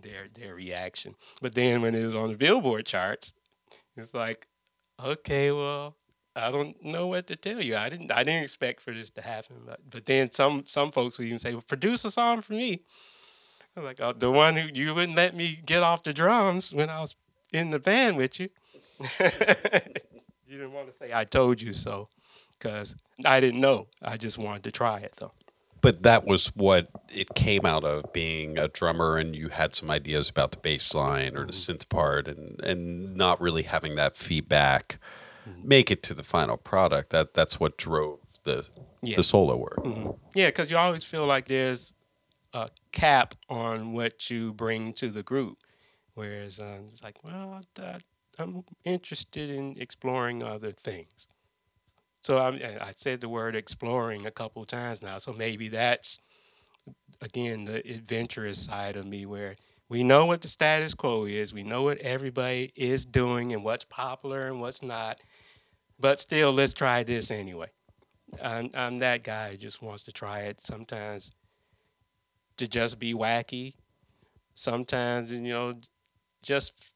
[0.01, 1.15] their their reaction.
[1.41, 3.33] But then when it was on the Billboard charts,
[3.95, 4.47] it's like,
[5.03, 5.95] okay, well,
[6.35, 7.75] I don't know what to tell you.
[7.75, 9.57] I didn't I didn't expect for this to happen.
[9.65, 12.83] But but then some some folks would even say, well, produce a song for me
[13.77, 16.89] I'm like uh, the one who you wouldn't let me get off the drums when
[16.89, 17.15] I was
[17.53, 18.49] in the band with you.
[20.47, 22.09] you didn't want to say I told you so
[22.57, 23.87] because I didn't know.
[24.01, 25.33] I just wanted to try it though.
[25.79, 29.91] But that was what it came out of being a drummer, and you had some
[29.91, 31.73] ideas about the bass line or the mm-hmm.
[31.73, 34.97] synth part, and and not really having that feedback
[35.47, 35.67] mm-hmm.
[35.67, 37.11] make it to the final product.
[37.11, 38.67] That that's what drove the
[39.01, 39.15] yeah.
[39.15, 39.77] the solo work.
[39.77, 40.09] Mm-hmm.
[40.35, 41.93] Yeah, because you always feel like there's
[42.53, 45.59] a cap on what you bring to the group.
[46.15, 47.97] Whereas um, it's like, well, I,
[48.39, 51.27] I'm interested in exploring other things.
[52.21, 55.17] So I, I said the word exploring a couple times now.
[55.17, 56.19] So maybe that's
[57.21, 59.55] again the adventurous side of me, where
[59.89, 63.85] we know what the status quo is, we know what everybody is doing and what's
[63.85, 65.21] popular and what's not,
[65.99, 67.69] but still, let's try this anyway.
[68.43, 70.59] I'm, I'm that guy who just wants to try it.
[70.59, 71.31] Sometimes
[72.57, 73.75] to just be wacky.
[74.55, 75.75] Sometimes, you know,
[76.43, 76.91] just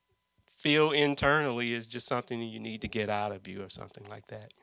[0.46, 4.04] feel internally is just something that you need to get out of you or something
[4.10, 4.54] like that.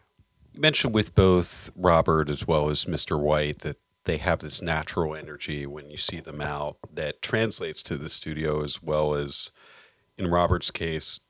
[0.59, 3.17] You mentioned with both Robert as well as Mr.
[3.17, 7.97] White that they have this natural energy when you see them out that translates to
[7.97, 9.53] the studio as well as
[10.17, 11.21] in Robert's case,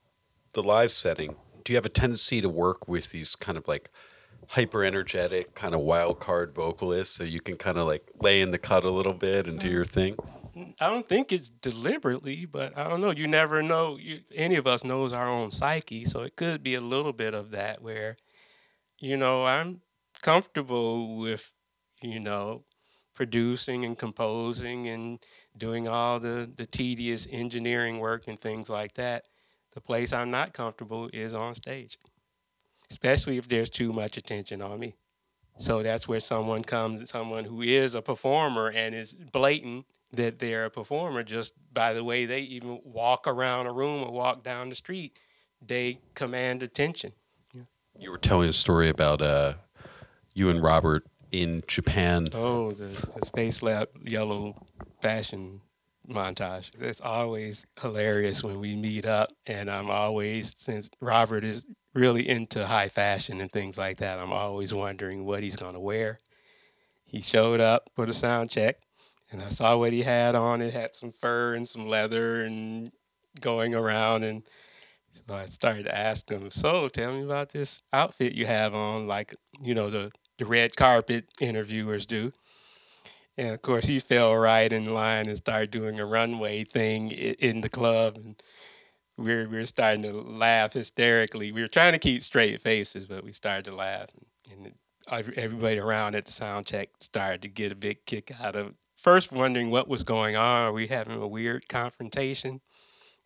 [0.54, 1.36] the live setting.
[1.62, 3.90] Do you have a tendency to work with these kind of like
[4.48, 8.50] hyper energetic, kind of wild card vocalists so you can kind of like lay in
[8.50, 9.72] the cut a little bit and do mm.
[9.72, 10.16] your thing?
[10.80, 13.10] I don't think it's deliberately, but I don't know.
[13.10, 13.98] You never know.
[13.98, 17.34] You, any of us knows our own psyche, so it could be a little bit
[17.34, 18.16] of that where,
[19.00, 19.80] you know, I'm
[20.22, 21.52] comfortable with,
[22.02, 22.64] you know,
[23.14, 25.18] producing and composing and
[25.56, 29.28] doing all the the tedious engineering work and things like that.
[29.74, 31.98] The place I'm not comfortable is on stage,
[32.90, 34.94] especially if there's too much attention on me.
[35.58, 40.66] So that's where someone comes, someone who is a performer and is blatant that they're
[40.66, 44.68] a performer just by the way they even walk around a room or walk down
[44.70, 45.18] the street.
[45.66, 47.12] They command attention.
[47.98, 49.54] You were telling a story about uh,
[50.32, 52.28] you and Robert in Japan.
[52.32, 54.54] Oh, the, the Space Lab yellow
[55.02, 55.60] fashion
[56.08, 56.70] montage.
[56.80, 62.66] It's always hilarious when we meet up, and I'm always since Robert is really into
[62.66, 64.22] high fashion and things like that.
[64.22, 66.18] I'm always wondering what he's gonna wear.
[67.04, 68.76] He showed up for the sound check,
[69.32, 70.62] and I saw what he had on.
[70.62, 72.92] It had some fur and some leather and
[73.40, 74.44] going around and
[75.26, 79.06] so I started to ask him, so tell me about this outfit you have on,
[79.06, 82.32] like, you know, the, the red carpet interviewers do.
[83.36, 87.60] And of course, he fell right in line and started doing a runway thing in
[87.60, 88.16] the club.
[88.16, 88.42] And
[89.16, 91.52] we were, we were starting to laugh hysterically.
[91.52, 94.08] We were trying to keep straight faces, but we started to laugh.
[94.50, 94.74] And
[95.36, 99.30] everybody around at the sound check started to get a big kick out of first
[99.30, 100.62] wondering what was going on.
[100.62, 102.60] Are we having a weird confrontation?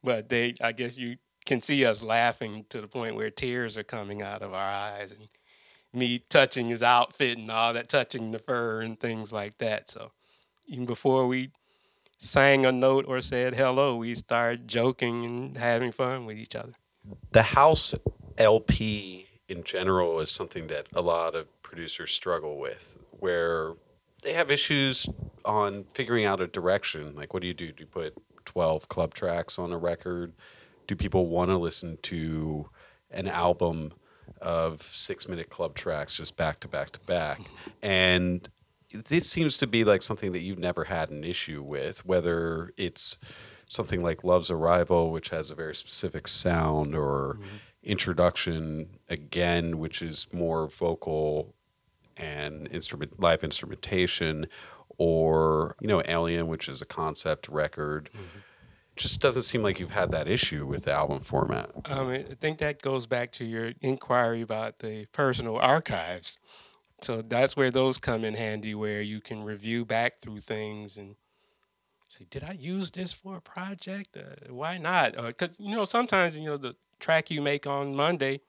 [0.05, 1.17] But they, I guess you
[1.53, 5.13] can see us laughing to the point where tears are coming out of our eyes
[5.13, 5.29] and
[5.93, 9.91] me touching his outfit and all that, touching the fur and things like that.
[9.91, 10.13] So
[10.67, 11.51] even before we
[12.17, 16.73] sang a note or said hello, we started joking and having fun with each other.
[17.33, 17.95] The house
[18.39, 23.75] LP in general is something that a lot of producers struggle with, where
[24.23, 25.07] they have issues
[25.45, 27.15] on figuring out a direction.
[27.15, 27.73] Like, what do you do?
[27.73, 28.15] Do you put
[28.47, 30.33] 12 club tracks on a record?
[30.93, 32.69] Do people want to listen to
[33.11, 33.95] an album
[34.43, 37.41] of six minute club tracks just back to back to back?
[37.83, 38.47] And
[39.09, 43.17] this seems to be like something that you've never had an issue with, whether it's
[43.71, 47.57] something like Love's Arrival, which has a very specific sound, or mm-hmm.
[47.83, 51.55] Introduction, again, which is more vocal
[52.19, 54.47] and instrument live instrumentation,
[54.99, 58.11] or you know Alien, which is a concept record.
[58.15, 58.39] Mm-hmm.
[59.03, 61.73] Just doesn't seem like you've had that issue with the album format.
[61.87, 66.39] I mean, I think that goes back to your inquiry about the personal archives.
[67.01, 71.17] So that's where those come in handy, where you can review back through things and
[72.11, 74.17] say, "Did I use this for a project?
[74.17, 77.97] Uh, why not?" Because uh, you know, sometimes you know the track you make on
[77.97, 78.41] Monday,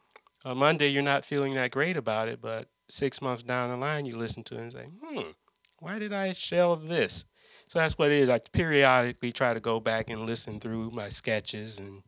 [0.45, 4.05] on Monday you're not feeling that great about it, but six months down the line
[4.05, 5.31] you listen to it and say, "Hmm,
[5.79, 7.25] why did I shelve this?
[7.73, 8.29] So that's what it is.
[8.29, 12.03] I periodically try to go back and listen through my sketches and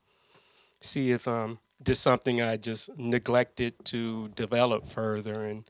[0.80, 5.44] see if um there's something I just neglected to develop further.
[5.44, 5.64] And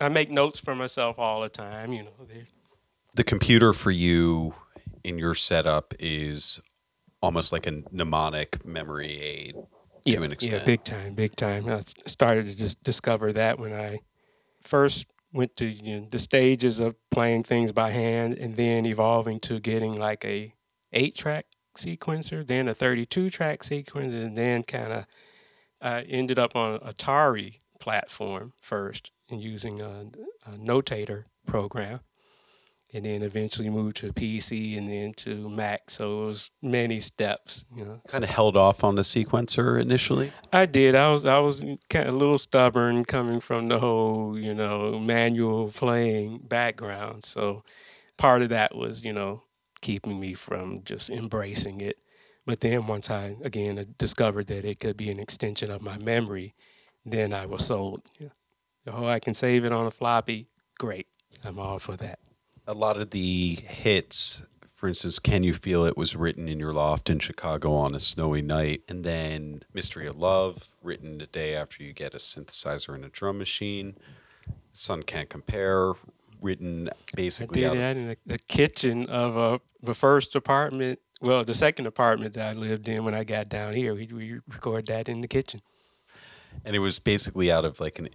[0.00, 1.92] I make notes for myself all the time.
[1.92, 2.28] You know,
[3.16, 4.54] the computer for you
[5.02, 6.60] in your setup is
[7.20, 9.56] almost like a mnemonic memory aid
[10.04, 10.20] yeah.
[10.60, 11.68] Yeah, big time, big time.
[11.68, 13.98] I started to just discover that when I
[14.60, 19.38] first went to you know, the stages of playing things by hand and then evolving
[19.40, 20.54] to getting like a
[20.92, 25.06] eight track sequencer, then a 32 track sequencer, and then kind of
[25.80, 30.06] uh, ended up on Atari platform first and using a,
[30.46, 32.00] a notator program
[32.94, 35.90] and then eventually moved to PC and then to Mac.
[35.90, 37.64] So it was many steps.
[37.74, 40.30] You know, kind of held off on the sequencer initially.
[40.52, 40.94] I did.
[40.94, 44.98] I was I was kind of a little stubborn coming from the whole you know
[44.98, 47.24] manual playing background.
[47.24, 47.64] So
[48.16, 49.42] part of that was you know
[49.80, 51.98] keeping me from just embracing it.
[52.44, 56.54] But then once I again discovered that it could be an extension of my memory,
[57.04, 58.02] then I was sold.
[58.88, 60.46] Oh, I can save it on a floppy.
[60.78, 61.08] Great.
[61.44, 62.20] I'm all for that
[62.66, 64.44] a lot of the hits
[64.76, 67.98] for instance, Can You Feel It was written in your loft in Chicago on a
[67.98, 68.82] snowy night.
[68.90, 73.08] And then Mystery of Love, written the day after you get a synthesizer and a
[73.08, 73.96] drum machine.
[74.74, 75.94] Sun Can't Compare,
[76.42, 77.64] written basically.
[77.64, 81.86] I did that in the, the kitchen of a, the first apartment well, the second
[81.86, 85.22] apartment that I lived in when I got down here, we we record that in
[85.22, 85.60] the kitchen.
[86.64, 88.10] And it was basically out of like an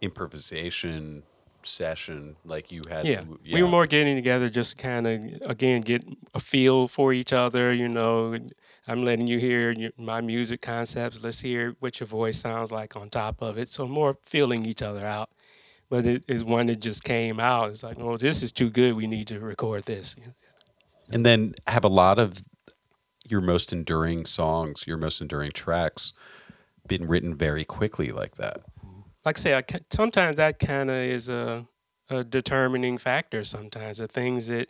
[0.00, 1.22] improvisation
[1.66, 3.04] session, like you had.
[3.04, 3.22] Yeah.
[3.50, 6.04] we were more getting together just kind of again get
[6.34, 7.72] a feel for each other.
[7.72, 8.38] You know,
[8.86, 11.22] I'm letting you hear my music concepts.
[11.22, 13.68] Let's hear what your voice sounds like on top of it.
[13.68, 15.30] So more feeling each other out.
[15.88, 17.70] But it is one that just came out.
[17.70, 18.94] It's like, well, this is too good.
[18.94, 20.16] We need to record this.
[21.10, 22.38] And then have a lot of
[23.26, 26.14] your most enduring songs, your most enduring tracks,
[26.86, 28.62] been written very quickly like that.
[29.24, 31.66] Like I say, I, ca- sometimes that kind of is a,
[32.10, 33.44] a determining factor.
[33.44, 34.68] Sometimes the things that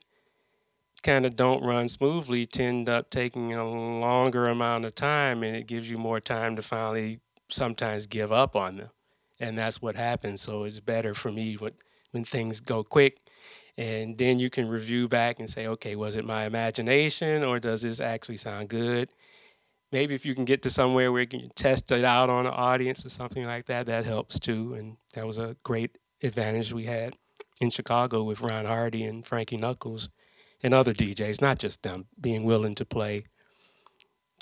[1.02, 5.66] kind of don't run smoothly tend up taking a longer amount of time, and it
[5.66, 8.88] gives you more time to finally sometimes give up on them,
[9.40, 10.40] and that's what happens.
[10.40, 11.72] So it's better for me when
[12.12, 13.18] when things go quick,
[13.76, 17.82] and then you can review back and say, okay, was it my imagination, or does
[17.82, 19.08] this actually sound good?
[19.92, 22.52] Maybe if you can get to somewhere where you can test it out on an
[22.52, 24.74] audience or something like that, that helps too.
[24.74, 27.16] And that was a great advantage we had
[27.60, 30.08] in Chicago with Ron Hardy and Frankie Knuckles
[30.62, 33.24] and other DJs, not just them, being willing to play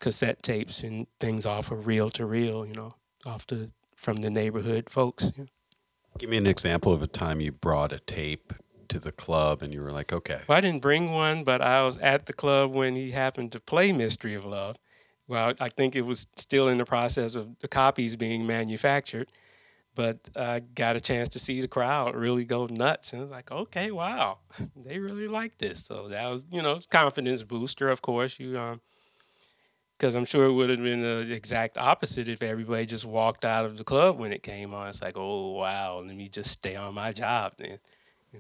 [0.00, 2.90] cassette tapes and things off of reel to reel, you know,
[3.26, 5.30] off the from the neighborhood folks.
[6.18, 8.54] Give me an example of a time you brought a tape
[8.88, 10.40] to the club and you were like, okay.
[10.48, 13.60] Well, I didn't bring one, but I was at the club when he happened to
[13.60, 14.76] play Mystery of Love.
[15.30, 19.28] Well, I think it was still in the process of the copies being manufactured,
[19.94, 23.12] but I got a chance to see the crowd really go nuts.
[23.12, 24.38] And I was like, okay, wow,
[24.76, 25.84] they really like this.
[25.84, 28.40] So that was, you know, confidence booster, of course.
[28.40, 28.80] You, um,
[29.96, 33.64] because I'm sure it would have been the exact opposite if everybody just walked out
[33.64, 34.88] of the club when it came on.
[34.88, 37.78] It's like, oh wow, let me just stay on my job then.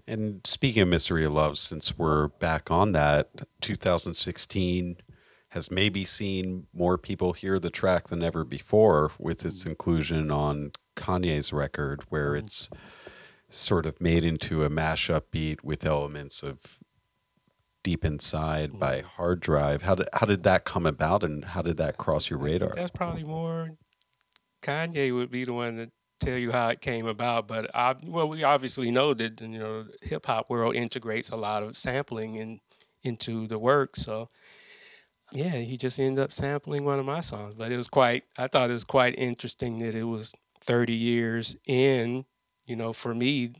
[0.08, 3.28] And speaking of Mystery of Love, since we're back on that,
[3.60, 4.96] 2016
[5.50, 9.70] has maybe seen more people hear the track than ever before with its mm.
[9.70, 12.38] inclusion on Kanye's record, where mm.
[12.38, 12.70] it's
[13.48, 16.78] sort of made into a mashup beat with elements of
[17.82, 19.04] Deep Inside by mm.
[19.16, 19.82] Hardrive.
[19.82, 22.72] How did how did that come about, and how did that cross your radar?
[22.74, 23.70] That's probably more
[24.62, 25.90] Kanye would be the one to
[26.20, 27.48] tell you how it came about.
[27.48, 31.62] But I, well, we obviously know that you know hip hop world integrates a lot
[31.62, 32.60] of sampling in
[33.02, 33.96] into the work.
[33.96, 34.28] So
[35.32, 37.54] yeah, he just ended up sampling one of my songs.
[37.54, 38.24] But it was quite.
[38.38, 42.24] I thought it was quite interesting that it was 30 years in.
[42.66, 43.52] You know, for me,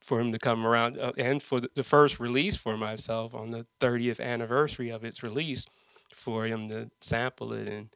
[0.00, 3.50] for him to come around uh, and for the, the first release for myself on
[3.50, 5.66] the 30th anniversary of its release
[6.14, 7.88] for him to sample it and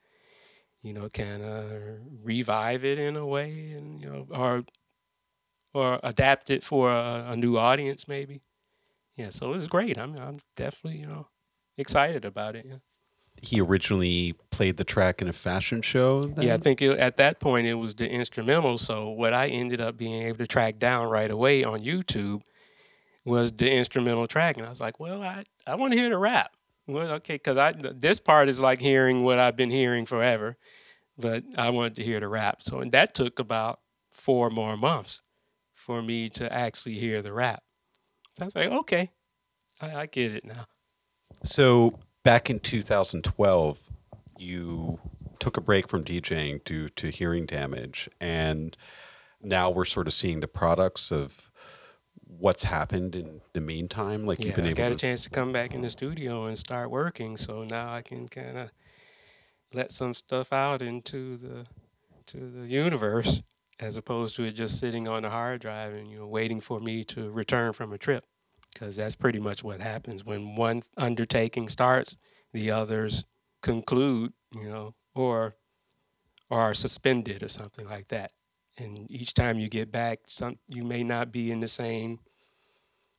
[0.82, 1.70] you know kind of
[2.22, 4.64] revive it in a way and you know or
[5.74, 8.40] or adapt it for a, a new audience maybe
[9.16, 11.28] yeah so it was great i'm i'm definitely you know
[11.78, 12.76] excited about it yeah.
[13.43, 16.18] He originally played the track in a fashion show.
[16.18, 16.47] Then?
[16.47, 18.78] Yeah, I think it, at that point it was the instrumental.
[18.78, 22.43] So what I ended up being able to track down right away on YouTube
[23.24, 26.18] was the instrumental track, and I was like, well, I I want to hear the
[26.18, 26.53] rap.
[26.86, 30.57] Well, okay, because I this part is like hearing what I've been hearing forever,
[31.16, 32.62] but I wanted to hear the rap.
[32.62, 33.80] So and that took about
[34.11, 35.22] four more months
[35.72, 37.61] for me to actually hear the rap.
[38.36, 39.11] So I was like, okay,
[39.80, 40.66] I, I get it now.
[41.43, 43.79] So back in 2012,
[44.39, 44.99] you
[45.39, 48.77] took a break from DJing due to hearing damage, and
[49.43, 51.51] now we're sort of seeing the products of
[52.27, 54.25] what's happened in the meantime.
[54.27, 55.91] Like yeah, you've been able I got to a chance to come back in the
[55.91, 57.37] studio and start working.
[57.37, 58.73] So now I can kind of
[59.73, 61.64] let some stuff out into the
[62.27, 63.43] to the universe,
[63.81, 66.81] as opposed to it just sitting on the hard drive and you know waiting for
[66.81, 68.25] me to return from a trip.
[68.73, 72.16] Because that's pretty much what happens when one undertaking starts,
[72.53, 73.25] the others
[73.62, 75.57] conclude, you know, or
[76.49, 78.33] or are suspended or something like that.
[78.79, 82.21] And each time you get back, some you may not be in the same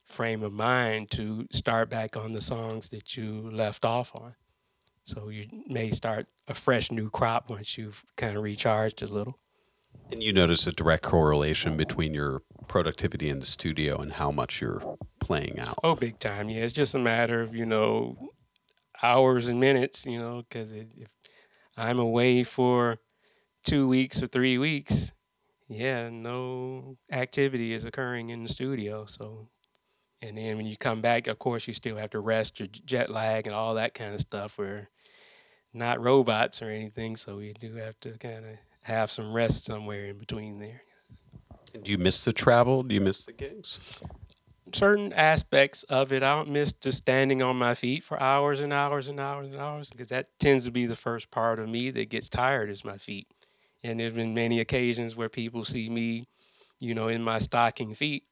[0.06, 4.36] frame of mind to start back on the songs that you left off on.
[5.04, 9.40] So you may start a fresh new crop once you've kind of recharged a little.
[10.12, 14.62] And you notice a direct correlation between your productivity in the studio and how much
[14.62, 15.76] you're playing out.
[15.84, 16.50] Oh, big time.
[16.50, 18.18] Yeah, it's just a matter of, you know,
[19.02, 21.16] hours and minutes, you know, because if
[21.78, 22.98] I'm away for
[23.64, 25.14] two weeks or three weeks,
[25.68, 29.06] yeah, no activity is occurring in the studio.
[29.06, 29.48] So,
[30.22, 33.10] and then when you come back, of course, you still have to rest your jet
[33.10, 34.58] lag and all that kind of stuff.
[34.58, 34.90] We're
[35.74, 40.06] not robots or anything, so you do have to kind of have some rest somewhere
[40.06, 40.82] in between there.
[41.84, 42.84] Do you miss the travel?
[42.84, 44.02] Do you miss the gigs?
[44.76, 46.24] certain aspects of it.
[46.24, 49.58] I don't miss just standing on my feet for hours and hours and hours and
[49.58, 52.86] hours because that tends to be the first part of me that gets tired is
[52.86, 53.28] my feet.
[53.84, 56.26] And there's been many occasions where people see me,
[56.80, 58.28] you know, in my stocking feet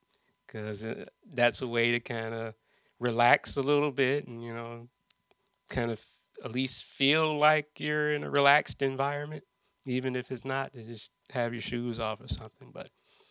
[0.46, 2.54] because uh, that's a way to kind of
[3.00, 4.88] relax a little bit and, you know,
[5.70, 6.04] kind of
[6.44, 9.44] at least feel like you're in a relaxed environment,
[9.86, 12.72] even if it's not to just have your shoes off or something.
[12.74, 12.90] But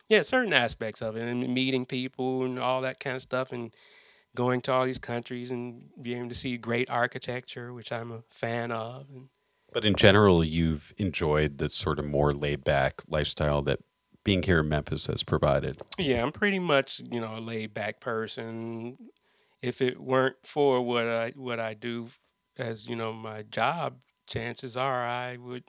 [0.08, 3.74] yeah, certain aspects of it and meeting people and all that kind of stuff and
[4.34, 8.22] going to all these countries and being able to see great architecture, which I'm a
[8.28, 9.06] fan of.
[9.10, 9.28] And
[9.72, 13.80] but in general, you've enjoyed the sort of more laid back lifestyle that
[14.24, 15.80] being here in Memphis has provided.
[15.98, 18.96] Yeah, I'm pretty much, you know, a laid back person.
[19.60, 22.08] If it weren't for what I what I do
[22.56, 25.64] as, you know, my job, chances are I would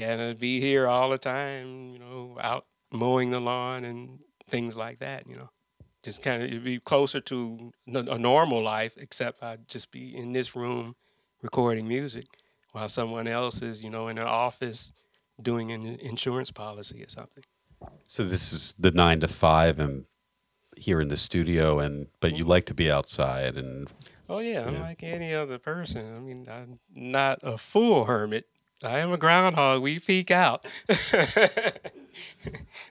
[0.00, 4.76] kind of be here all the time, you know, out mowing the lawn and things
[4.76, 5.50] like that, you know.
[6.02, 10.54] Just kind of be closer to a normal life, except I'd just be in this
[10.54, 10.94] room
[11.42, 12.26] recording music
[12.72, 14.92] while someone else is, you know, in an office
[15.40, 17.44] doing an insurance policy or something.
[18.08, 20.04] So this is the nine to five and
[20.76, 23.88] here in the studio and but you like to be outside and
[24.28, 24.82] Oh yeah, I'm yeah.
[24.82, 26.14] like any other person.
[26.14, 28.46] I mean, I'm not a full hermit.
[28.82, 29.82] I am a groundhog.
[29.82, 30.64] We peek out.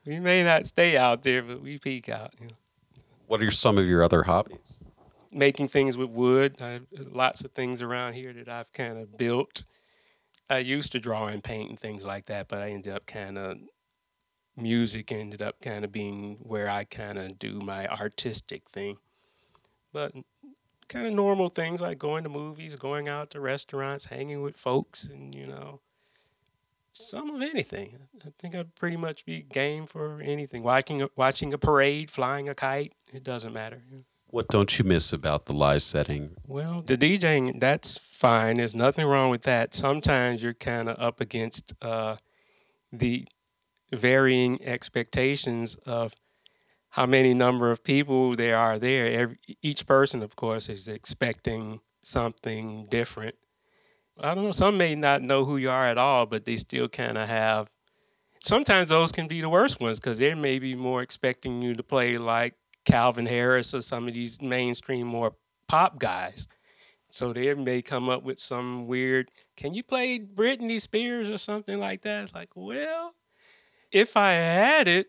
[0.06, 2.34] we may not stay out there, but we peek out.
[2.40, 2.56] You know.
[3.28, 4.84] What are some of your other hobbies?
[5.34, 6.62] Making things with wood.
[6.62, 9.64] I have lots of things around here that I've kind of built.
[10.50, 13.38] I used to draw and paint and things like that, but I ended up kind
[13.38, 13.58] of
[14.58, 18.98] music ended up kind of being where I kind of do my artistic thing.
[19.94, 20.14] But
[20.90, 25.06] kind of normal things like going to movies, going out to restaurants, hanging with folks,
[25.06, 25.82] and you know,
[26.92, 27.98] some of anything.
[28.26, 30.64] I think I'd pretty much be game for anything.
[30.64, 33.82] Watching a, watching a parade, flying a kite, it doesn't matter.
[34.30, 36.36] What don't you miss about the live setting?
[36.46, 38.56] Well, the DJing, that's fine.
[38.56, 39.74] There's nothing wrong with that.
[39.74, 42.18] Sometimes you're kind of up against uh,
[42.92, 43.26] the
[43.94, 46.14] varying expectations of
[46.98, 49.06] how many number of people there are there.
[49.06, 53.36] Every, each person, of course, is expecting something different.
[54.20, 54.52] I don't know.
[54.52, 57.70] Some may not know who you are at all, but they still kind of have.
[58.42, 61.84] Sometimes those can be the worst ones because they may be more expecting you to
[61.84, 65.36] play like Calvin Harris or some of these mainstream more
[65.68, 66.48] pop guys.
[67.12, 71.80] So they may come up with some weird, can you play Britney Spears or something
[71.80, 72.24] like that?
[72.24, 73.14] It's like, well,
[73.92, 75.08] if I had it,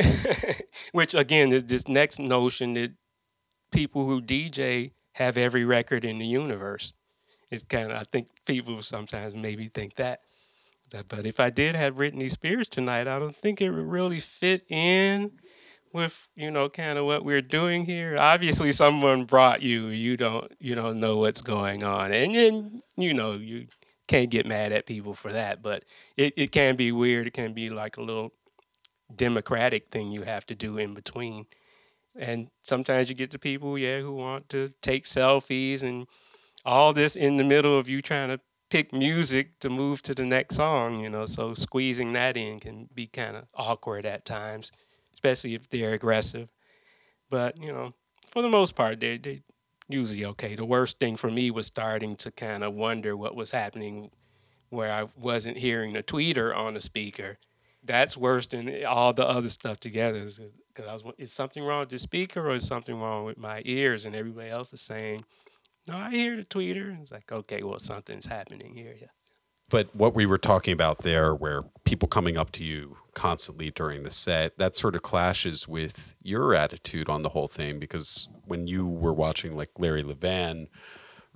[0.92, 2.92] which again is this next notion that
[3.72, 6.92] people who DJ have every record in the universe.
[7.50, 10.20] It's kind of I think people sometimes maybe think that.
[11.08, 14.64] But if I did have Britney Spears tonight, I don't think it would really fit
[14.70, 15.32] in
[15.92, 18.16] with you know kind of what we're doing here.
[18.18, 19.88] Obviously, someone brought you.
[19.88, 23.66] You don't you don't know what's going on, and then you know you
[24.06, 25.62] can't get mad at people for that.
[25.62, 25.84] But
[26.16, 27.26] it, it can be weird.
[27.26, 28.32] It can be like a little
[29.14, 31.46] democratic thing you have to do in between.
[32.16, 36.06] And sometimes you get the people, yeah, who want to take selfies and
[36.64, 38.40] all this in the middle of you trying to
[38.70, 41.26] pick music to move to the next song, you know.
[41.26, 44.72] So squeezing that in can be kind of awkward at times,
[45.14, 46.48] especially if they're aggressive.
[47.30, 47.94] But, you know,
[48.30, 49.42] for the most part, they they
[49.88, 50.54] usually okay.
[50.54, 54.10] The worst thing for me was starting to kind of wonder what was happening
[54.70, 57.38] where I wasn't hearing the tweeter on the speaker
[57.84, 60.20] that's worse than all the other stuff together.
[60.20, 63.62] Because I was, is something wrong with the speaker or is something wrong with my
[63.64, 64.04] ears?
[64.04, 65.24] And everybody else is saying,
[65.86, 67.00] no, I hear the tweeter.
[67.00, 68.94] It's like, okay, well, something's happening here.
[69.00, 69.06] Yeah.
[69.70, 74.02] But what we were talking about there, where people coming up to you constantly during
[74.02, 77.78] the set, that sort of clashes with your attitude on the whole thing.
[77.78, 80.68] Because when you were watching like Larry Levan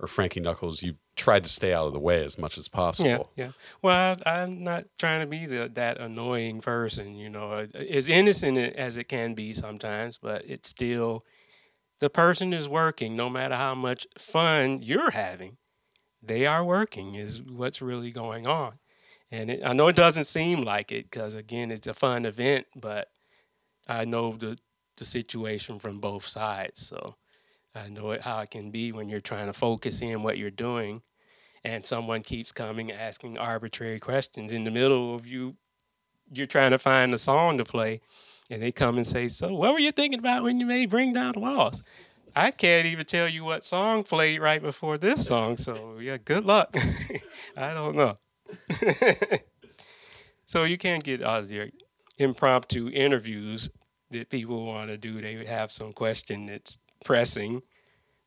[0.03, 3.31] or Frankie Knuckles, you tried to stay out of the way as much as possible.
[3.35, 3.51] Yeah, yeah.
[3.81, 8.57] Well, I, am not trying to be the, that annoying person, you know, as innocent
[8.57, 11.23] as it can be sometimes, but it's still
[11.99, 15.57] the person is working no matter how much fun you're having.
[16.21, 18.79] They are working is what's really going on.
[19.31, 22.67] And it, I know it doesn't seem like it because again, it's a fun event,
[22.75, 23.09] but
[23.87, 24.57] I know the
[24.97, 26.85] the situation from both sides.
[26.85, 27.15] So
[27.75, 31.01] I know how it can be when you're trying to focus in what you're doing
[31.63, 35.55] and someone keeps coming asking arbitrary questions in the middle of you
[36.31, 38.01] you're trying to find a song to play
[38.49, 41.13] and they come and say so what were you thinking about when you made bring
[41.13, 41.83] down the walls?
[42.35, 46.45] I can't even tell you what song played right before this song so yeah good
[46.45, 46.75] luck.
[47.57, 48.17] I don't know.
[50.53, 51.69] So you can't get out of your
[52.19, 53.71] impromptu interviews
[54.11, 55.19] that people want to do.
[55.21, 57.61] They have some question that's pressing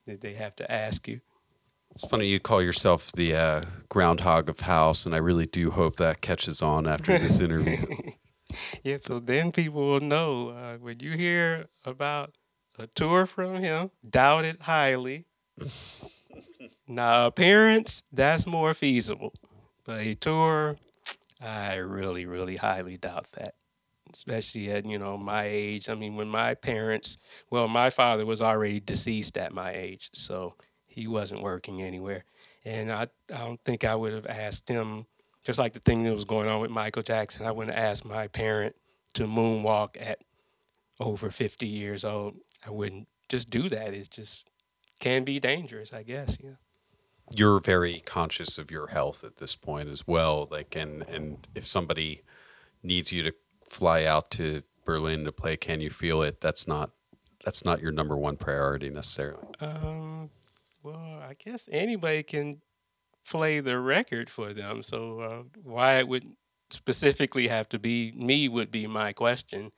[0.07, 1.21] that they have to ask you.
[1.91, 5.97] It's funny you call yourself the uh, groundhog of house, and I really do hope
[5.97, 7.79] that catches on after this interview.
[8.83, 12.37] yeah, so then people will know uh, when you hear about
[12.79, 15.25] a tour from him, doubt it highly.
[16.87, 19.33] now, appearance, that's more feasible.
[19.85, 20.77] But a tour,
[21.41, 23.55] I really, really highly doubt that.
[24.17, 25.91] Especially at, you know, my age.
[25.91, 27.19] I mean, when my parents,
[27.51, 30.11] well, my father was already deceased at my age.
[30.15, 30.55] So
[30.89, 32.25] he wasn't working anywhere.
[32.65, 35.05] And I, I don't think I would have asked him,
[35.45, 38.27] just like the thing that was going on with Michael Jackson, I wouldn't ask my
[38.27, 38.75] parent
[39.15, 40.19] to moonwalk at
[40.99, 42.37] over 50 years old.
[42.67, 43.93] I wouldn't just do that.
[43.93, 44.49] It just
[44.99, 46.39] can be dangerous, I guess.
[46.43, 46.57] Yeah.
[47.31, 50.49] You're very conscious of your health at this point as well.
[50.51, 52.23] Like, and, and if somebody
[52.83, 53.33] needs you to
[53.69, 56.91] fly out to Berlin to play Can You Feel It, that's not
[57.45, 59.47] that's not your number one priority necessarily.
[59.61, 60.31] Um,
[60.83, 62.61] well, I guess anybody can
[63.29, 64.83] play the record for them.
[64.83, 66.25] So uh, why it would
[66.71, 69.71] specifically have to be me would be my question.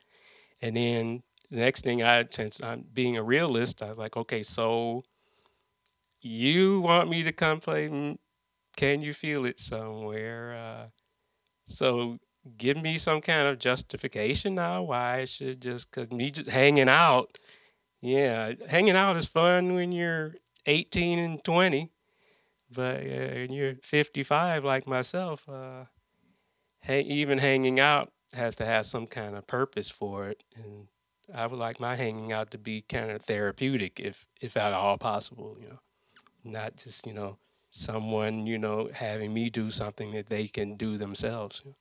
[0.62, 4.42] And then the next thing I, since I'm being a realist, I was like, okay,
[4.42, 5.02] so
[6.20, 8.18] you want me to come play?
[8.76, 10.54] Can you feel it somewhere?
[10.54, 10.86] Uh,
[11.66, 12.18] so
[12.56, 16.88] give me some kind of justification now why I should just because me just hanging
[16.88, 17.38] out.
[18.00, 20.34] Yeah, hanging out is fun when you're
[20.66, 21.90] 18 and 20,
[22.72, 25.84] but uh, you're 55 like myself, uh,
[26.88, 30.44] even hanging out has to have some kind of purpose for it.
[30.54, 30.88] And
[31.34, 34.98] I would like my hanging out to be kind of therapeutic, if if at all
[34.98, 35.56] possible.
[35.60, 35.80] You know,
[36.44, 37.38] not just you know
[37.70, 41.62] someone you know having me do something that they can do themselves.
[41.64, 41.76] You know?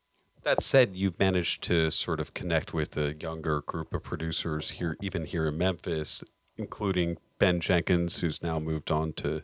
[0.48, 4.96] That said, you've managed to sort of connect with a younger group of producers here,
[5.02, 6.24] even here in Memphis,
[6.56, 9.44] including Ben Jenkins, who's now moved on to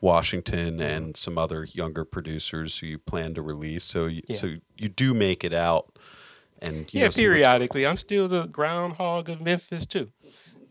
[0.00, 3.82] Washington, and some other younger producers who you plan to release.
[3.82, 4.36] So, you, yeah.
[4.36, 5.98] so you do make it out,
[6.62, 7.84] and yeah, know, periodically.
[7.84, 10.12] I'm still the groundhog of Memphis too.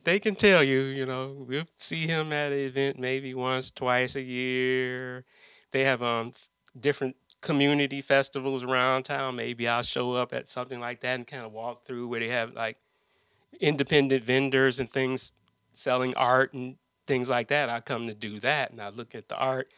[0.06, 4.16] They can tell you, you know, we'll see him at an event maybe once, twice
[4.16, 5.26] a year.
[5.72, 6.32] They have um
[6.80, 9.36] different community festivals around town.
[9.36, 12.30] Maybe I'll show up at something like that and kind of walk through where they
[12.30, 12.78] have like
[13.60, 15.34] independent vendors and things
[15.74, 17.70] selling art and things like that.
[17.70, 19.74] I come to do that, and I look at the art,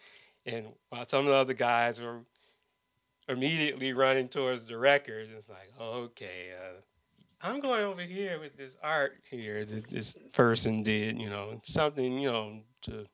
[0.45, 2.21] and while some of the other guys are
[3.27, 6.81] immediately running towards the record, it's like, okay, uh,
[7.41, 12.19] I'm going over here with this art here that this person did, you know, something,
[12.19, 13.05] you know, to.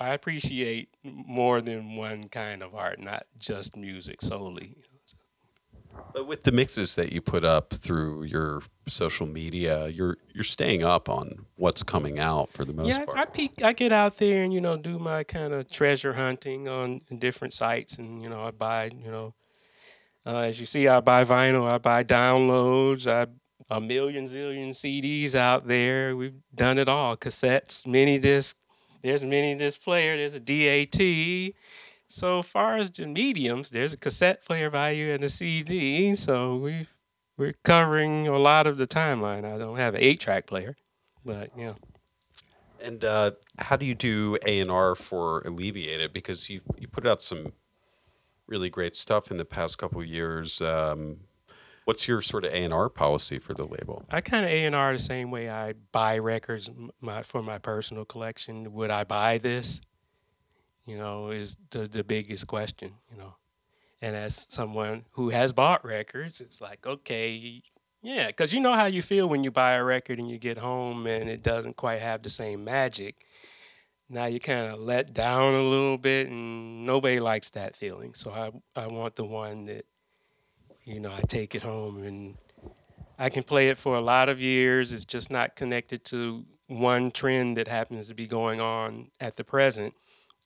[0.00, 4.76] I appreciate more than one kind of art, not just music solely.
[6.12, 10.82] But with the mixes that you put up through your social media, you're you're staying
[10.82, 13.16] up on what's coming out for the most yeah, part.
[13.16, 16.68] I peek, I get out there and you know do my kind of treasure hunting
[16.68, 19.34] on different sites, and you know I buy you know
[20.26, 23.26] uh, as you see I buy vinyl, I buy downloads, I
[23.70, 26.16] a million zillion CDs out there.
[26.16, 28.56] We've done it all, cassettes, mini disc.
[29.04, 30.16] There's mini disc player.
[30.16, 31.54] There's a DAT.
[32.08, 36.14] So far as the mediums, there's a cassette player value and a CD.
[36.14, 36.96] So we've
[37.36, 39.44] we're covering a lot of the timeline.
[39.44, 40.74] I don't have an eight track player,
[41.22, 41.72] but yeah.
[42.82, 46.14] And uh, how do you do A and R for Alleviated?
[46.14, 47.52] Because you you put out some
[48.46, 50.62] really great stuff in the past couple years.
[50.62, 51.18] Um,
[51.84, 54.04] what's your sort of A and R policy for the label?
[54.10, 56.70] I kind of A and R the same way I buy records
[57.00, 58.72] my, for my personal collection.
[58.72, 59.80] Would I buy this?
[60.86, 63.36] you know, is the, the biggest question, you know.
[64.02, 67.62] And as someone who has bought records, it's like, okay,
[68.02, 70.58] yeah, because you know how you feel when you buy a record and you get
[70.58, 73.24] home and it doesn't quite have the same magic.
[74.10, 78.12] Now you kind of let down a little bit, and nobody likes that feeling.
[78.12, 79.86] So I, I want the one that,
[80.84, 82.36] you know, I take it home and
[83.18, 84.92] I can play it for a lot of years.
[84.92, 89.44] It's just not connected to one trend that happens to be going on at the
[89.44, 89.94] present.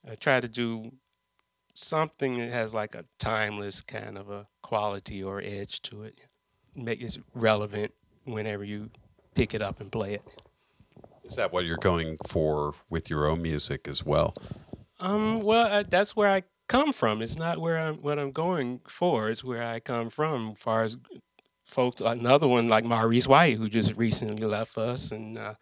[0.09, 0.93] I try to do
[1.75, 6.21] something that has like a timeless kind of a quality or edge to it.
[6.75, 7.93] Make it relevant
[8.25, 8.91] whenever you
[9.35, 10.23] pick it up and play it.
[11.25, 14.35] Is that what you're going for with your own music as well?
[15.01, 17.23] Um, well, I, that's where I come from.
[17.23, 19.31] It's not where I'm what I'm going for.
[19.31, 20.51] It's where I come from.
[20.51, 20.97] As far as
[21.65, 25.55] folks, another one like Maurice White, who just recently left us, and uh,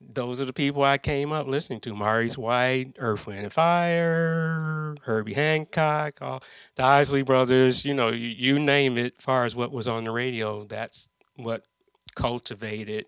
[0.00, 1.94] those are the people I came up listening to.
[1.94, 6.42] Maurice White, Earth, Wind and Fire, Herbie Hancock, all
[6.74, 10.04] the Isley Brothers, you know, you, you name it, as far as what was on
[10.04, 11.64] the radio, that's what
[12.14, 13.06] cultivated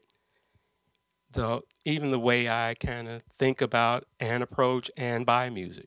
[1.33, 5.87] the even the way I kind of think about and approach and buy music.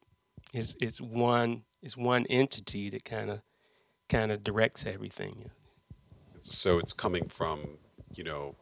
[0.53, 3.41] It's it's one it's one entity that kind of
[4.09, 5.51] kind of directs everything.
[6.41, 7.77] So it's coming from
[8.15, 8.55] you know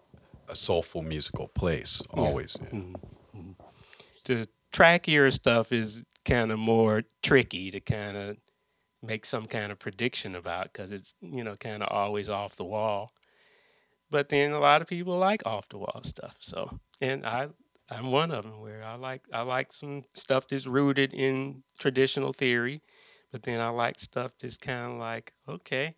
[0.49, 2.57] a soulful musical place always.
[2.61, 2.79] Yeah.
[2.79, 3.51] Mm-hmm.
[4.25, 8.38] The trackier stuff is kind of more tricky to kind of
[9.01, 12.65] make some kind of prediction about because it's you know kind of always off the
[12.65, 13.09] wall.
[14.09, 16.38] But then a lot of people like off the wall stuff.
[16.39, 17.49] So and I
[17.89, 22.33] I'm one of them where I like I like some stuff that's rooted in traditional
[22.33, 22.81] theory,
[23.31, 25.95] but then I like stuff that's kind of like okay,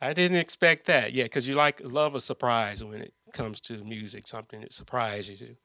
[0.00, 1.12] I didn't expect that.
[1.12, 5.40] Yeah, because you like love a surprise when it comes to music, something that surprises
[5.40, 5.56] you.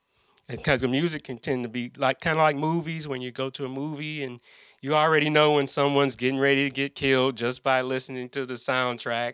[0.47, 3.49] Because the music can tend to be like kind of like movies when you go
[3.49, 4.39] to a movie and
[4.79, 8.53] you already know when someone's getting ready to get killed just by listening to the
[8.53, 9.33] soundtrack.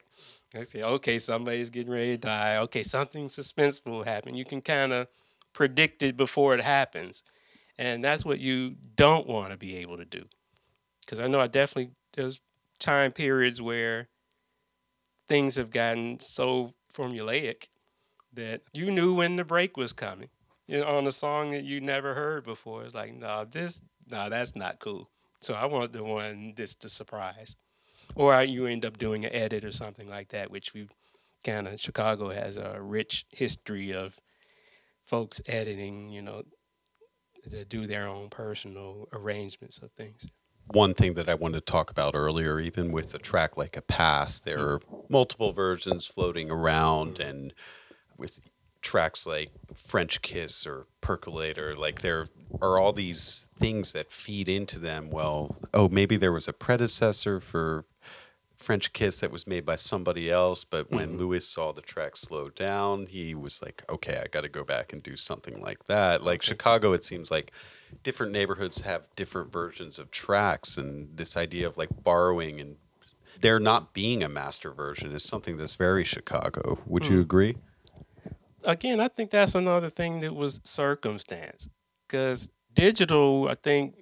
[0.56, 2.58] I say, okay, somebody's getting ready to die.
[2.58, 4.36] Okay, something suspenseful will happen.
[4.36, 5.08] You can kind of
[5.54, 7.24] predict it before it happens.
[7.78, 10.26] And that's what you don't want to be able to do.
[11.02, 12.42] Because I know I definitely, there's
[12.80, 14.10] time periods where
[15.28, 17.68] things have gotten so formulaic
[18.34, 20.30] that you knew when the break was coming
[20.86, 22.84] on a song that you never heard before.
[22.84, 25.10] It's like, no, this, no, that's not cool.
[25.42, 27.56] So I want the one that's the surprise
[28.16, 30.88] or you end up doing an edit or something like that, which we
[31.44, 34.20] kind of Chicago has a rich history of
[35.12, 36.42] folks editing, you know,
[37.50, 40.26] to do their own personal arrangements of things.
[40.68, 43.82] One thing that I wanted to talk about earlier, even with a track like a
[43.82, 44.68] path, there mm.
[44.68, 47.54] are multiple versions floating around, and
[48.18, 48.40] with
[48.82, 52.28] tracks like French Kiss or Percolator, like there
[52.62, 55.10] are all these things that feed into them.
[55.10, 57.84] Well, oh, maybe there was a predecessor for
[58.62, 61.18] French Kiss that was made by somebody else, but when mm-hmm.
[61.18, 64.94] Louis saw the track slow down, he was like, okay, I got to go back
[64.94, 66.24] and do something like that.
[66.24, 66.42] Like.
[66.42, 67.52] Chicago, it seems like
[68.04, 72.78] different neighborhoods have different versions of tracks, and this idea of like borrowing and
[73.40, 76.80] there not being a master version is something that's very Chicago.
[76.86, 77.12] Would mm.
[77.12, 77.58] you agree?
[78.66, 81.68] Again, I think that's another thing that was circumstance
[82.08, 83.96] because digital, I think,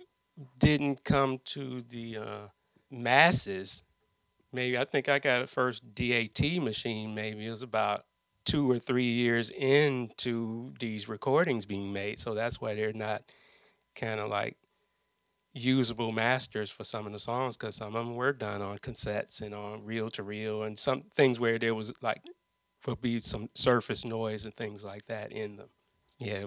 [0.57, 2.47] didn't come to the uh,
[2.91, 3.84] masses
[4.52, 7.14] maybe I think I got a first DAT machine.
[7.16, 8.06] Maybe it was about
[8.45, 12.20] two or three years into these recordings being made.
[12.20, 13.24] So that's why they're not
[13.95, 14.58] kind of like
[15.54, 19.41] usable masters for some of the songs because some of them were done on cassettes
[19.41, 22.22] and on reel to reel and some things where there was like
[22.88, 25.70] would be some surface noise and things like that in them.
[26.18, 26.43] Yeah,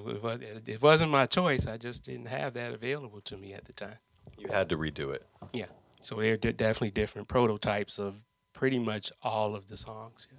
[0.66, 1.66] it wasn't my choice.
[1.66, 3.96] I just didn't have that available to me at the time.
[4.38, 5.26] You had to redo it.
[5.52, 5.66] Yeah.
[6.02, 10.28] So they're definitely different prototypes of pretty much all of the songs.
[10.30, 10.38] Yeah.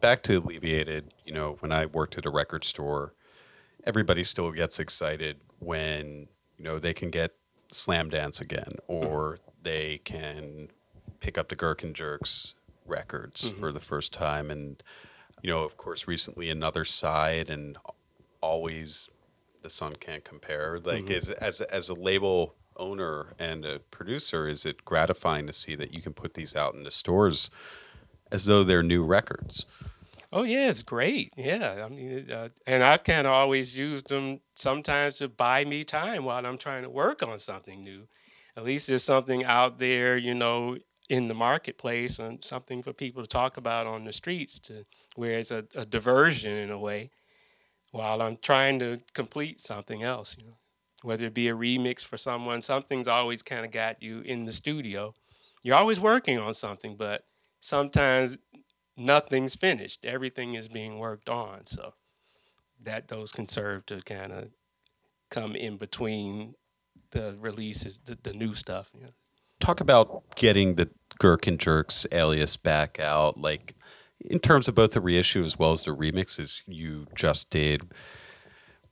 [0.00, 3.14] Back to Alleviated, you know, when I worked at a record store,
[3.84, 7.32] everybody still gets excited when, you know, they can get
[7.70, 9.50] Slam Dance again or mm-hmm.
[9.62, 10.68] they can
[11.20, 13.60] pick up the Gherkin Jerks records mm-hmm.
[13.60, 14.50] for the first time.
[14.50, 14.82] And,
[15.42, 17.76] you know, of course, recently Another Side and
[18.40, 19.08] always
[19.62, 20.80] The Sun Can't Compare.
[20.82, 21.12] Like, mm-hmm.
[21.12, 25.92] as, as, as a label owner and a producer, is it gratifying to see that
[25.94, 27.50] you can put these out in the stores
[28.30, 29.66] as though they're new records?
[30.32, 31.34] Oh yeah, it's great.
[31.36, 35.84] Yeah, I mean, uh, and I've kind of always used them sometimes to buy me
[35.84, 38.08] time while I'm trying to work on something new.
[38.56, 40.78] At least there's something out there, you know,
[41.10, 45.38] in the marketplace and something for people to talk about on the streets to where
[45.38, 47.10] it's a, a diversion in a way
[47.90, 50.56] while I'm trying to complete something else, you know
[51.02, 54.52] whether it be a remix for someone, something's always kind of got you in the
[54.52, 55.14] studio.
[55.62, 57.24] You're always working on something, but
[57.60, 58.38] sometimes
[58.96, 60.04] nothing's finished.
[60.04, 61.64] Everything is being worked on.
[61.64, 61.94] So
[62.82, 64.48] that those can serve to kind of
[65.30, 66.54] come in between
[67.10, 68.90] the releases, the, the new stuff.
[68.94, 69.12] You know.
[69.60, 73.74] Talk about getting the Gherkin Jerks alias back out, like
[74.20, 77.82] in terms of both the reissue as well as the remixes you just did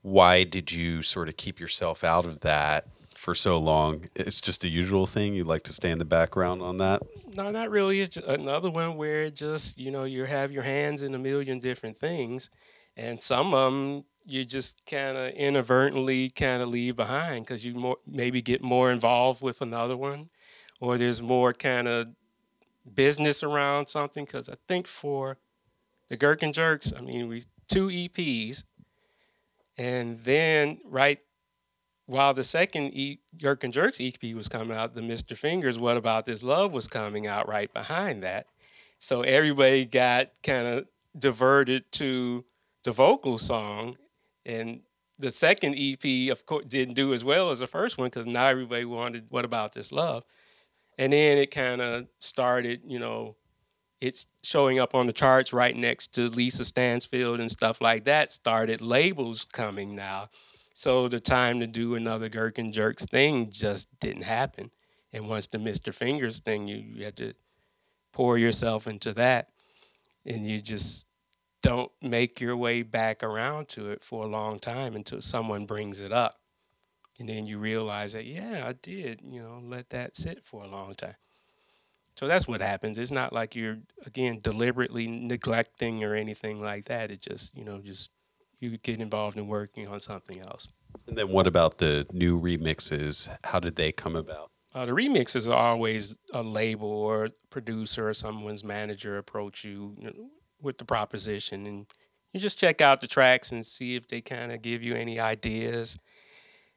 [0.02, 4.06] why did you sort of keep yourself out of that for so long?
[4.14, 5.34] It's just a usual thing.
[5.34, 7.02] You like to stay in the background on that.
[7.36, 8.00] No, not really.
[8.00, 11.98] It's another one where just you know you have your hands in a million different
[11.98, 12.50] things,
[12.96, 17.74] and some of them you just kind of inadvertently kind of leave behind because you
[17.74, 20.30] more maybe get more involved with another one,
[20.80, 22.08] or there's more kind of
[22.94, 24.24] business around something.
[24.24, 25.36] Because I think for
[26.08, 28.64] the Gherkin Jerks, I mean we two EPs
[29.80, 31.20] and then right
[32.04, 35.36] while the second e- and Jerks EP was coming out, the Mr.
[35.36, 38.46] Fingers, What About This Love was coming out right behind that.
[38.98, 42.44] So everybody got kind of diverted to
[42.84, 43.96] the vocal song,
[44.44, 44.80] and
[45.18, 48.46] the second EP, of course, didn't do as well as the first one because now
[48.46, 50.24] everybody wanted "What About This Love,"
[50.98, 53.36] and then it kind of started, you know,
[54.00, 58.32] it's showing up on the charts right next to Lisa Stansfield and stuff like that.
[58.32, 60.28] Started labels coming now,
[60.72, 64.70] so the time to do another Gherkin Jerks thing just didn't happen.
[65.12, 67.34] And once the Mister Fingers thing, you, you had to
[68.12, 69.50] pour yourself into that,
[70.24, 71.06] and you just
[71.62, 76.00] don't make your way back around to it for a long time until someone brings
[76.00, 76.40] it up.
[77.18, 80.66] And then you realize that, yeah, I did, you know, let that sit for a
[80.66, 81.16] long time.
[82.16, 82.98] So that's what happens.
[82.98, 87.10] It's not like you're, again, deliberately neglecting or anything like that.
[87.10, 88.10] It just, you know, just
[88.58, 90.68] you get involved in working on something else.
[91.06, 93.34] And then what about the new remixes?
[93.44, 94.50] How did they come about?
[94.74, 99.96] Uh, the remixes are always a label or a producer or someone's manager approach you,
[99.98, 100.30] you know,
[100.60, 101.86] with the proposition and
[102.32, 105.18] you just check out the tracks and see if they kind of give you any
[105.18, 105.98] ideas.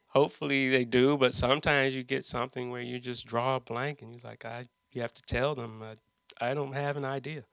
[0.07, 4.11] Hopefully they do, but sometimes you get something where you just draw a blank and
[4.11, 4.63] you're like, I,
[4.93, 7.43] you have to tell them, I, I don't have an idea.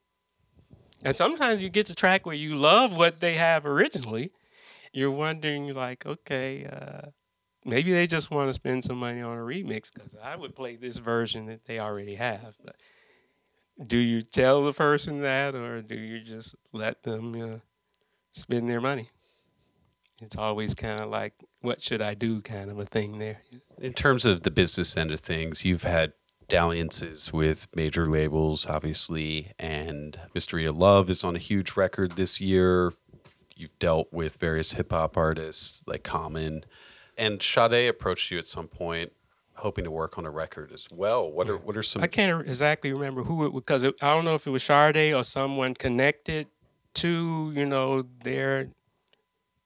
[1.03, 4.33] And sometimes you get to track where you love what they have originally.
[4.93, 7.11] You're wondering, like, okay, uh,
[7.65, 10.77] maybe they just want to spend some money on a remix because I would play
[10.77, 12.57] this version that they already have.
[12.63, 12.77] But
[13.85, 17.59] do you tell the person that or do you just let them uh,
[18.33, 19.09] spend their money
[20.21, 21.33] it's always kind of like
[21.63, 23.41] what should i do kind of a thing there
[23.79, 26.13] in terms of the business end of things you've had
[26.51, 32.41] dalliances with major labels obviously and mystery of love is on a huge record this
[32.41, 32.93] year
[33.55, 36.65] you've dealt with various hip-hop artists like common
[37.17, 39.13] and Sade approached you at some point
[39.61, 41.31] hoping to work on a record as well.
[41.31, 42.03] What are what are some?
[42.03, 45.15] I can't exactly remember who it was because I don't know if it was Sade
[45.15, 46.49] or someone connected
[46.95, 48.71] to you know their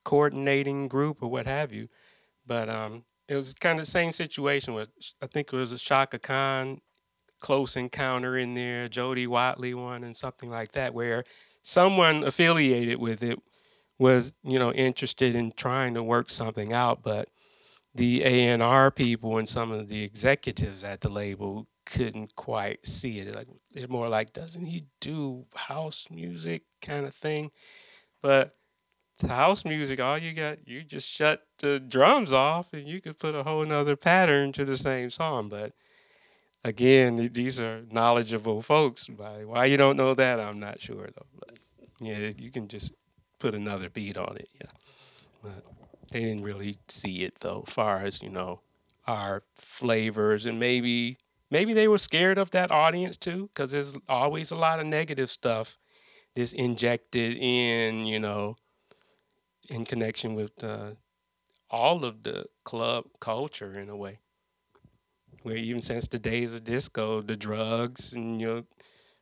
[0.03, 1.89] coordinating group or what have you,
[2.47, 4.89] but um, it was kind of the same situation with
[5.23, 6.81] I think it was a Chaka Khan
[7.41, 11.25] close encounter in there, Jody Watley one, and something like that, where
[11.63, 13.39] someone affiliated with it
[13.99, 17.29] was you know interested in trying to work something out, but
[17.95, 23.35] the A&R people and some of the executives at the label couldn't quite see it.
[23.35, 27.51] Like they're more like, doesn't he do house music kind of thing?
[28.21, 28.57] But
[29.19, 33.19] the house music, all you got, you just shut the drums off and you could
[33.19, 35.49] put a whole nother pattern to the same song.
[35.49, 35.73] But
[36.65, 39.09] again, these are knowledgeable folks.
[39.09, 41.27] Why you don't know that, I'm not sure though.
[41.39, 41.59] But
[42.01, 42.93] yeah, you can just
[43.39, 44.49] put another beat on it.
[44.61, 44.71] Yeah.
[45.43, 45.65] But,
[46.13, 48.61] they didn't really see it though, far as you know,
[49.07, 51.17] our flavors and maybe
[51.51, 55.31] maybe they were scared of that audience too, because there's always a lot of negative
[55.31, 55.77] stuff
[56.37, 58.57] that's injected in, you know,
[59.71, 60.93] in connection with uh,
[61.71, 64.21] all of the club culture in a way.
[65.43, 68.65] Where even since the days of disco, the drugs and you know,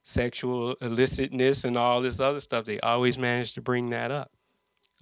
[0.02, 4.30] sexual illicitness and all this other stuff, they always managed to bring that up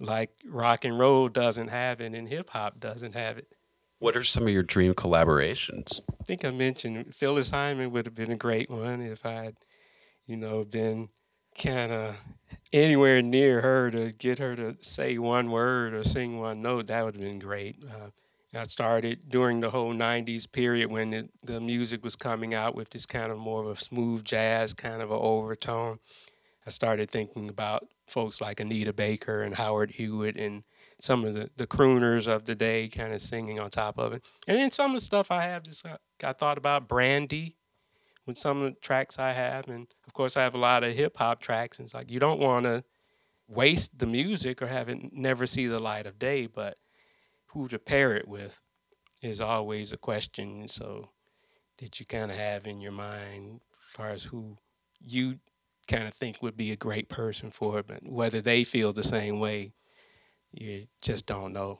[0.01, 3.55] like rock and roll doesn't have it and hip hop doesn't have it.
[3.99, 6.01] What are some of your dream collaborations?
[6.19, 9.55] I think I mentioned Phyllis Hyman would have been a great one if I had,
[10.25, 11.09] you know, been
[11.55, 12.21] kind of
[12.73, 16.87] anywhere near her to get her to say one word or sing one note.
[16.87, 17.83] That would have been great.
[17.83, 18.09] Uh,
[18.53, 22.89] I started during the whole 90s period when it, the music was coming out with
[22.89, 25.99] this kind of more of a smooth jazz kind of an overtone.
[26.67, 30.63] I started thinking about folks like Anita Baker and Howard Hewitt and
[30.99, 34.23] some of the, the crooners of the day kind of singing on top of it.
[34.47, 37.55] And then some of the stuff I have just got, got thought about Brandy
[38.25, 39.67] with some of the tracks I have.
[39.67, 41.79] And of course, I have a lot of hip hop tracks.
[41.79, 42.83] And it's like you don't want to
[43.47, 46.77] waste the music or have it never see the light of day, but
[47.47, 48.61] who to pair it with
[49.21, 50.67] is always a question.
[50.67, 51.09] So,
[51.77, 54.57] did you kind of have in your mind as far as who
[54.99, 55.39] you
[55.87, 59.03] kind of think would be a great person for it, but whether they feel the
[59.03, 59.73] same way,
[60.51, 61.79] you just don't know.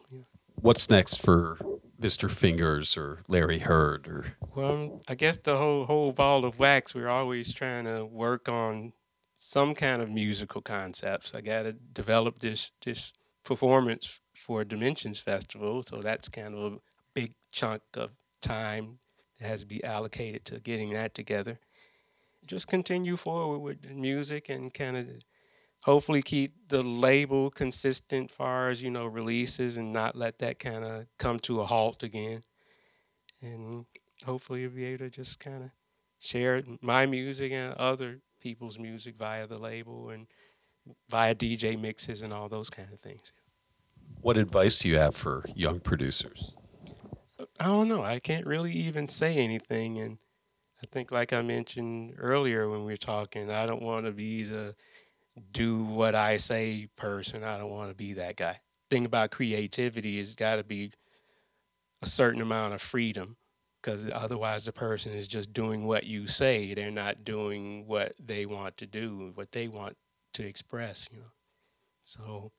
[0.56, 1.58] What's next for
[2.02, 2.30] Mr.
[2.30, 4.26] Fingers or Larry Heard or?
[4.56, 6.96] Well, I guess the whole whole ball of wax.
[6.96, 8.94] We're always trying to work on
[9.34, 11.34] some kind of musical concepts.
[11.34, 16.78] I got to develop this this performance for Dimensions Festival, so that's kind of a
[17.14, 19.00] big chunk of time
[19.40, 21.60] that has to be allocated to getting that together
[22.46, 25.08] just continue forward with music and kind of
[25.84, 30.84] hopefully keep the label consistent far as you know releases and not let that kind
[30.84, 32.44] of come to a halt again
[33.42, 33.86] and
[34.26, 35.72] hopefully you'll be able to just kind of
[36.20, 40.28] share my music and other people's music via the label and
[41.10, 43.34] via DJ mixes and all those kind of things.
[44.22, 46.54] What advice do you have for young producers?
[47.60, 48.04] I don't know.
[48.04, 50.00] I can't really even say anything.
[50.00, 50.20] And
[50.84, 54.44] I think, like I mentioned earlier when we were talking, I don't want to be
[54.44, 54.76] the
[55.52, 57.44] do what I say person.
[57.44, 58.60] I don't want to be that guy.
[58.90, 60.92] Thing about creativity is got to be
[62.02, 63.38] a certain amount of freedom
[63.82, 66.74] because otherwise the person is just doing what you say.
[66.74, 69.98] They're not doing what they want to do, what they want
[70.34, 71.26] to express, you know.
[72.04, 72.52] So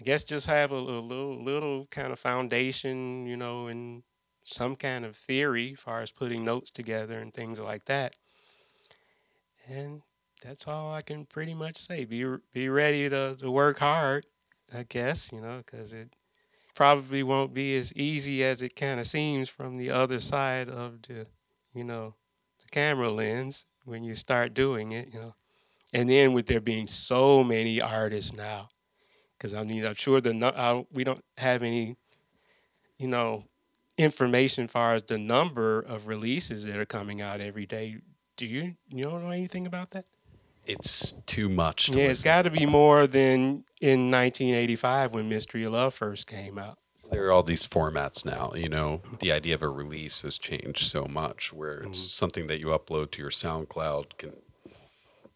[0.00, 4.02] I guess just have a, a little little kind of foundation, you know, and
[4.44, 8.16] some kind of theory as far as putting notes together and things like that.
[9.68, 10.02] And
[10.42, 12.04] that's all I can pretty much say.
[12.04, 14.26] Be be ready to, to work hard,
[14.72, 16.14] I guess, you know, because it
[16.74, 21.02] probably won't be as easy as it kind of seems from the other side of
[21.02, 21.26] the,
[21.74, 22.16] you know,
[22.60, 25.34] the camera lens when you start doing it, you know.
[25.92, 28.68] And then with there being so many artists now,
[29.38, 31.96] because I mean, I'm sure the uh, we don't have any,
[32.98, 33.44] you know,
[33.96, 37.98] information as far as the number of releases that are coming out every day.
[38.36, 40.06] Do you you don't know anything about that?
[40.68, 41.86] It's too much.
[41.86, 46.26] To yeah, it's got to be more than in 1985 when Mystery of Love first
[46.26, 46.78] came out.
[47.10, 48.52] There are all these formats now.
[48.54, 51.52] You know, the idea of a release has changed so much.
[51.52, 52.08] Where it's mm-hmm.
[52.08, 54.34] something that you upload to your SoundCloud can,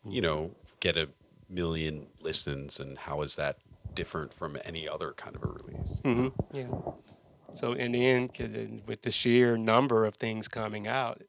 [0.05, 1.09] you know, get a
[1.49, 3.57] million listens, and how is that
[3.95, 6.03] different from any other kind of a release?
[6.05, 6.57] Mm-hmm.
[6.57, 6.93] Yeah.
[7.55, 11.23] So in the end, with the sheer number of things coming out,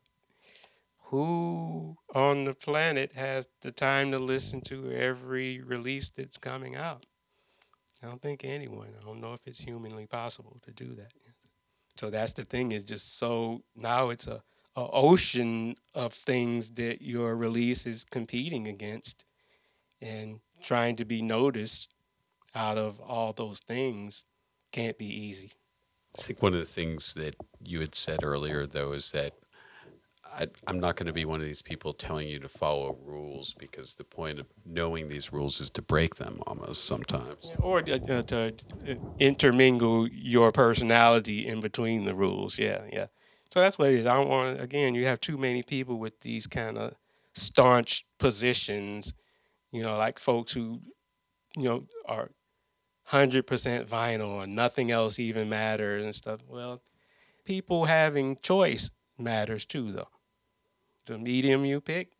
[1.13, 7.05] who on the planet has the time to listen to every release that's coming out?
[8.01, 8.95] I don't think anyone.
[8.99, 11.11] I don't know if it's humanly possible to do that.
[11.97, 14.41] So that's the thing is just so now it's a,
[14.75, 19.23] a ocean of things that your release is competing against
[20.01, 21.93] and trying to be noticed
[22.55, 24.25] out of all those things
[24.71, 25.51] can't be easy.
[26.17, 29.33] I think one of the things that you had said earlier though is that
[30.37, 33.53] I, am not going to be one of these people telling you to follow rules
[33.53, 37.53] because the point of knowing these rules is to break them almost sometimes.
[37.59, 38.53] or uh, to
[39.19, 42.57] intermingle your personality in between the rules.
[42.57, 43.07] Yeah, yeah.
[43.49, 44.05] So that's what it is.
[44.05, 46.95] I don't want, again, you have too many people with these kind of
[47.33, 49.13] staunch positions,
[49.71, 50.81] you know, like folks who,
[51.55, 52.31] you know, are
[53.09, 53.43] 100%
[53.87, 56.39] vinyl and nothing else even matters and stuff.
[56.47, 56.81] Well,
[57.45, 60.07] people having choice matters too, though
[61.05, 62.11] the medium you pick,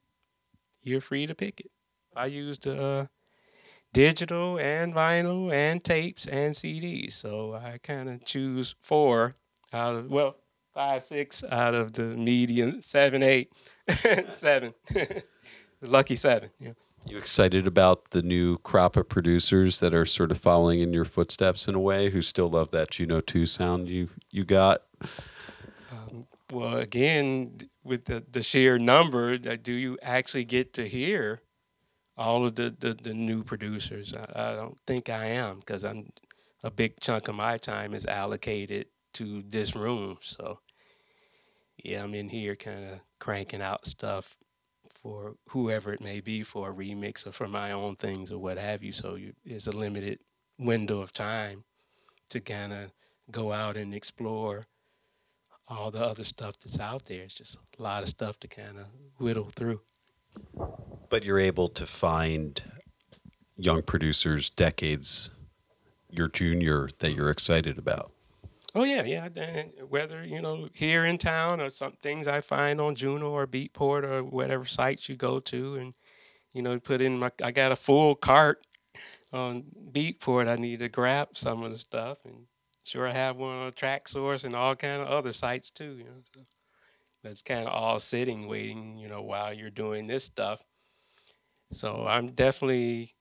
[0.81, 1.71] you're free to pick it.
[2.15, 3.07] I used uh,
[3.93, 9.36] digital and vinyl and tapes and CDs, so I kind of choose four
[9.71, 10.36] out of well
[10.73, 13.51] five six out of the medium seven eight
[13.88, 14.73] seven,
[15.81, 16.49] lucky seven.
[16.59, 16.73] Yeah.
[17.05, 21.03] You excited about the new crop of producers that are sort of following in your
[21.03, 24.84] footsteps in a way, who still love that Juno two sound you you got?
[25.91, 31.41] Um, well, again, with the, the sheer number, that do you actually get to hear
[32.17, 34.13] all of the, the, the new producers?
[34.15, 36.11] I, I don't think I am because I'm
[36.63, 40.17] a big chunk of my time is allocated to this room.
[40.21, 40.59] So
[41.84, 44.38] yeah, I'm in here kind of cranking out stuff
[44.93, 48.57] for whoever it may be for a remix or for my own things or what
[48.57, 48.93] have you.
[48.93, 50.19] So you, it's a limited
[50.57, 51.65] window of time
[52.29, 52.91] to kind of
[53.29, 54.61] go out and explore
[55.78, 57.24] all the other stuff that's out there.
[57.24, 58.86] It's just a lot of stuff to kind of
[59.17, 59.82] whittle through.
[61.09, 62.61] But you're able to find
[63.57, 65.32] young producers decades
[66.09, 68.11] your junior that you're excited about.
[68.76, 69.30] Oh yeah, yeah.
[69.36, 73.45] And whether you know here in town or some things I find on Juno or
[73.45, 75.93] Beatport or whatever sites you go to, and
[76.53, 77.32] you know put in my.
[77.43, 78.65] I got a full cart
[79.32, 80.47] on Beatport.
[80.47, 82.45] I need to grab some of the stuff and
[82.84, 85.95] Sure, I have one on Traxsource and all kind of other sites too.
[85.97, 86.41] You know, so
[87.23, 88.97] that's kind of all sitting, waiting.
[88.97, 90.63] You know, while you're doing this stuff.
[91.71, 93.15] So I'm definitely,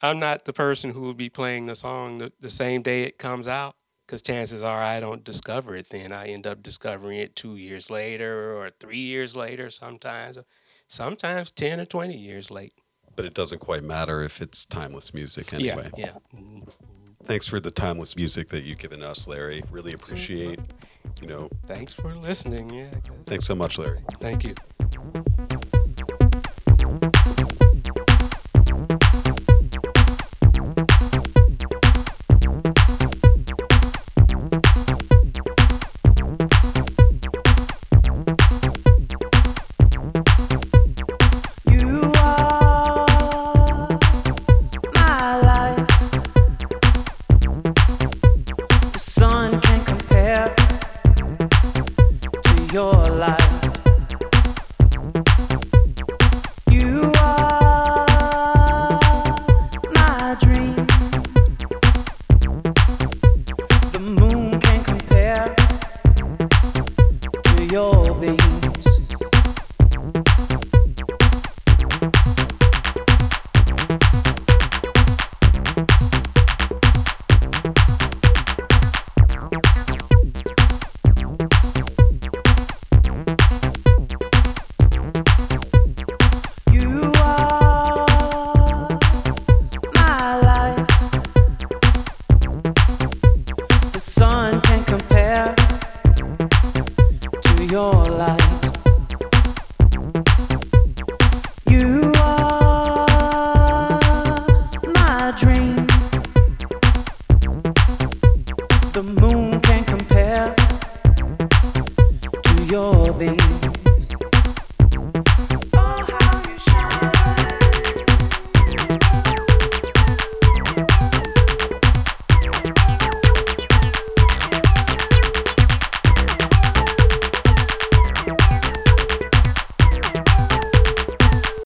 [0.00, 3.18] I'm not the person who will be playing the song the, the same day it
[3.18, 3.74] comes out,
[4.06, 6.12] because chances are I don't discover it then.
[6.12, 9.68] I end up discovering it two years later or three years later.
[9.68, 10.38] Sometimes,
[10.86, 12.72] sometimes ten or twenty years late.
[13.14, 15.90] But it doesn't quite matter if it's timeless music anyway.
[15.98, 16.60] Yeah, yeah.
[17.24, 19.62] Thanks for the timeless music that you've given us, Larry.
[19.70, 20.60] Really appreciate,
[21.20, 21.48] you know.
[21.66, 22.68] Thanks for listening.
[22.72, 22.88] Yeah.
[23.24, 24.00] Thanks so much, Larry.
[24.20, 24.54] Thank you.